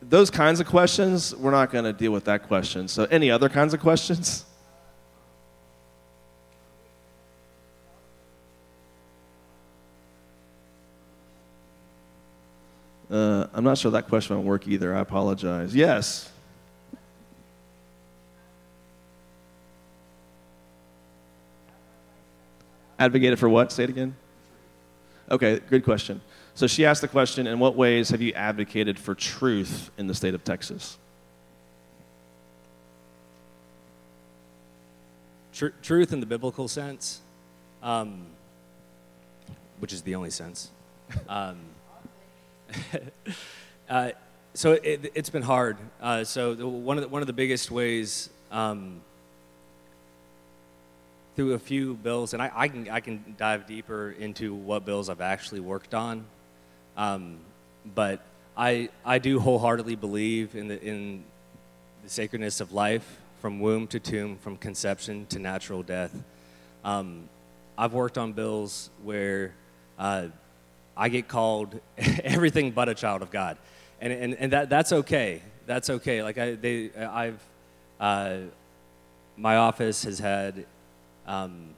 [0.00, 2.88] those kinds of questions, we're not going to deal with that question.
[2.88, 4.44] So any other kinds of questions?
[13.08, 14.96] Uh, I'm not sure that question won't work either.
[14.96, 15.74] I apologize.
[15.74, 16.32] Yes.
[22.98, 23.70] Advocated for what?
[23.70, 24.16] Say it again.
[25.32, 26.20] Okay, good question.
[26.54, 30.14] So she asked the question In what ways have you advocated for truth in the
[30.14, 30.98] state of Texas?
[35.54, 37.22] Tr- truth in the biblical sense,
[37.82, 38.26] um,
[39.78, 40.70] which is the only sense.
[41.30, 41.60] Um,
[43.88, 44.10] uh,
[44.52, 45.78] so it, has been hard.
[46.00, 49.00] Uh, so the, one, of the, one of the biggest ways um,
[51.34, 55.08] through a few bills, and I, I, can, I can dive deeper into what bills
[55.08, 56.24] I've actually worked on.
[56.96, 57.38] Um,
[57.94, 58.20] but
[58.56, 61.24] I, I do wholeheartedly believe in the, in
[62.04, 66.14] the sacredness of life from womb to tomb, from conception to natural death.
[66.84, 67.28] Um,
[67.78, 69.52] I've worked on bills where
[69.98, 70.26] uh,
[70.96, 73.56] I get called everything but a child of God.
[74.00, 75.40] And, and, and that, that's okay.
[75.66, 76.22] That's okay.
[76.22, 77.40] Like, I, they, I've,
[77.98, 78.36] uh,
[79.36, 80.66] my office has had
[81.26, 81.74] um,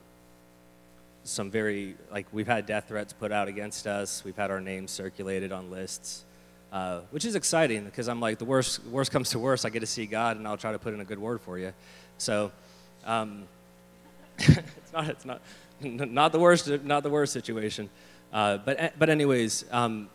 [1.24, 4.22] some very, like, we've had death threats put out against us.
[4.24, 6.24] We've had our names circulated on lists,
[6.72, 9.80] uh, which is exciting because I'm like, the worst, worst comes to worst, I get
[9.80, 11.72] to see God and I'll try to put in a good word for you.
[12.18, 12.53] So,
[13.05, 13.45] um,
[14.38, 15.40] it's not, it's not,
[15.80, 17.88] not the worst, not the worst situation.
[18.32, 20.09] Uh, but, but anyways, um,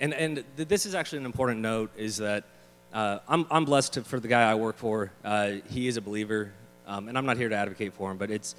[0.00, 2.44] and, and this is actually an important note is that
[2.92, 5.12] uh, I'm, I'm blessed to, for the guy I work for.
[5.24, 6.52] Uh, he is a believer,
[6.86, 8.54] um, and I'm not here to advocate for him, but it's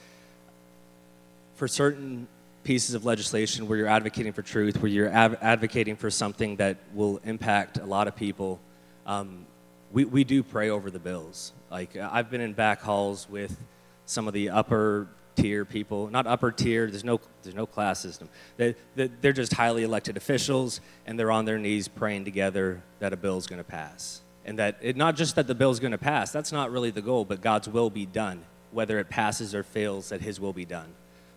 [1.56, 2.28] for certain
[2.64, 6.78] pieces of legislation where you're advocating for truth, where you're av- advocating for something that
[6.94, 8.60] will impact a lot of people.
[9.06, 9.46] Um,
[9.92, 11.54] we, we do pray over the bills.
[11.70, 13.58] Like I've been in back halls with
[14.06, 18.30] some of the upper tier people, not upper tier, there's no, there's no class system.
[18.58, 23.18] They, they're just highly elected officials, and they're on their knees praying together that a
[23.18, 24.23] bill is going to pass.
[24.46, 26.92] And that, it, not just that the bill is going to pass, that's not really
[26.92, 28.44] the goal, but God's will be done.
[28.72, 30.88] Whether it passes or fails, that His will be done.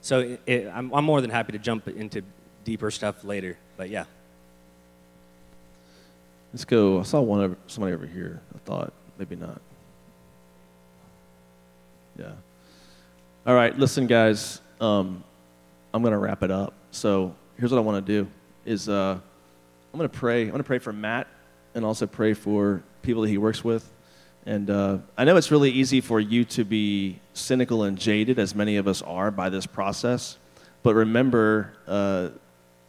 [0.01, 2.23] So it, it, I'm, I'm more than happy to jump into
[2.65, 4.05] deeper stuff later, but yeah.
[6.53, 7.01] Let's go.
[7.01, 8.41] I saw one somebody over here.
[8.55, 9.61] I thought maybe not.
[12.19, 12.33] Yeah.
[13.47, 14.61] All right, listen, guys.
[14.81, 15.23] Um,
[15.93, 16.73] I'm going to wrap it up.
[16.91, 18.29] So here's what I want to do:
[18.65, 19.19] is uh,
[19.93, 20.43] I'm going to pray.
[20.43, 21.27] I'm going to pray for Matt,
[21.75, 23.91] and also pray for people that he works with.
[24.45, 28.55] And uh, I know it's really easy for you to be cynical and jaded, as
[28.55, 30.37] many of us are, by this process.
[30.83, 32.29] But remember, uh,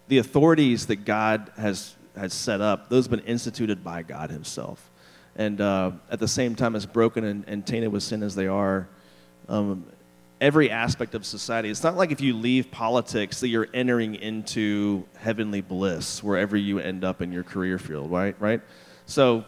[0.07, 4.89] the authorities that God has has set up; those have been instituted by God Himself.
[5.35, 8.47] And uh, at the same time, as broken and, and tainted with sin as they
[8.47, 8.87] are,
[9.49, 9.85] um,
[10.41, 11.69] every aspect of society.
[11.69, 16.79] It's not like if you leave politics that you're entering into heavenly bliss wherever you
[16.79, 18.35] end up in your career field, right?
[18.39, 18.61] Right?
[19.05, 19.45] So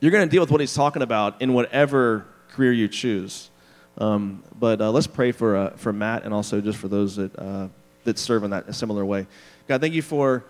[0.00, 3.50] you're going to deal with what he's talking about in whatever career you choose.
[3.98, 7.38] Um, but uh, let's pray for, uh, for Matt and also just for those that,
[7.38, 7.68] uh,
[8.04, 9.26] that serve in that similar way.
[9.68, 10.44] God, thank you for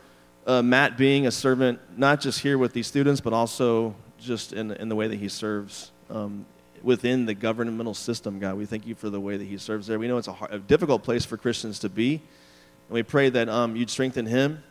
[0.47, 4.73] uh, Matt being a servant, not just here with these students, but also just in,
[4.73, 6.45] in the way that he serves um,
[6.83, 8.57] within the governmental system, God.
[8.57, 9.99] We thank you for the way that he serves there.
[9.99, 12.15] We know it's a, hard, a difficult place for Christians to be.
[12.15, 14.63] And we pray that um, you'd strengthen him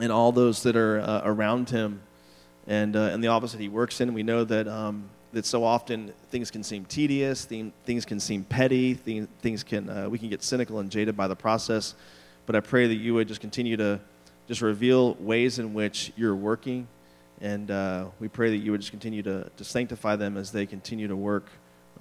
[0.00, 2.00] and all those that are uh, around him
[2.68, 4.14] and, uh, and the office that he works in.
[4.14, 8.94] We know that, um, that so often things can seem tedious, things can seem petty,
[8.94, 11.96] things, things can, uh, we can get cynical and jaded by the process.
[12.46, 13.98] But I pray that you would just continue to
[14.46, 16.86] just reveal ways in which you're working
[17.40, 20.66] and uh, we pray that you would just continue to, to sanctify them as they
[20.66, 21.46] continue to work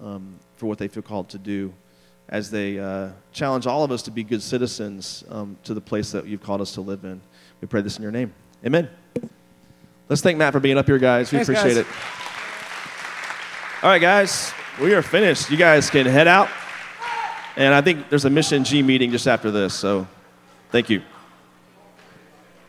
[0.02, 1.74] um, for what they feel called to do,
[2.30, 6.12] as they uh, challenge all of us to be good citizens um, to the place
[6.12, 7.22] that you've called us to live in.
[7.62, 8.34] We pray this in your name.
[8.66, 8.90] Amen.
[10.10, 11.32] Let's thank Matt for being up here, guys.
[11.32, 11.86] We Thanks, appreciate guys.
[11.86, 11.88] it.
[13.84, 15.52] All right, guys, we are finished.
[15.52, 16.50] You guys can head out.
[17.58, 20.08] And I think there's a Mission G meeting just after this, so
[20.72, 21.02] thank you.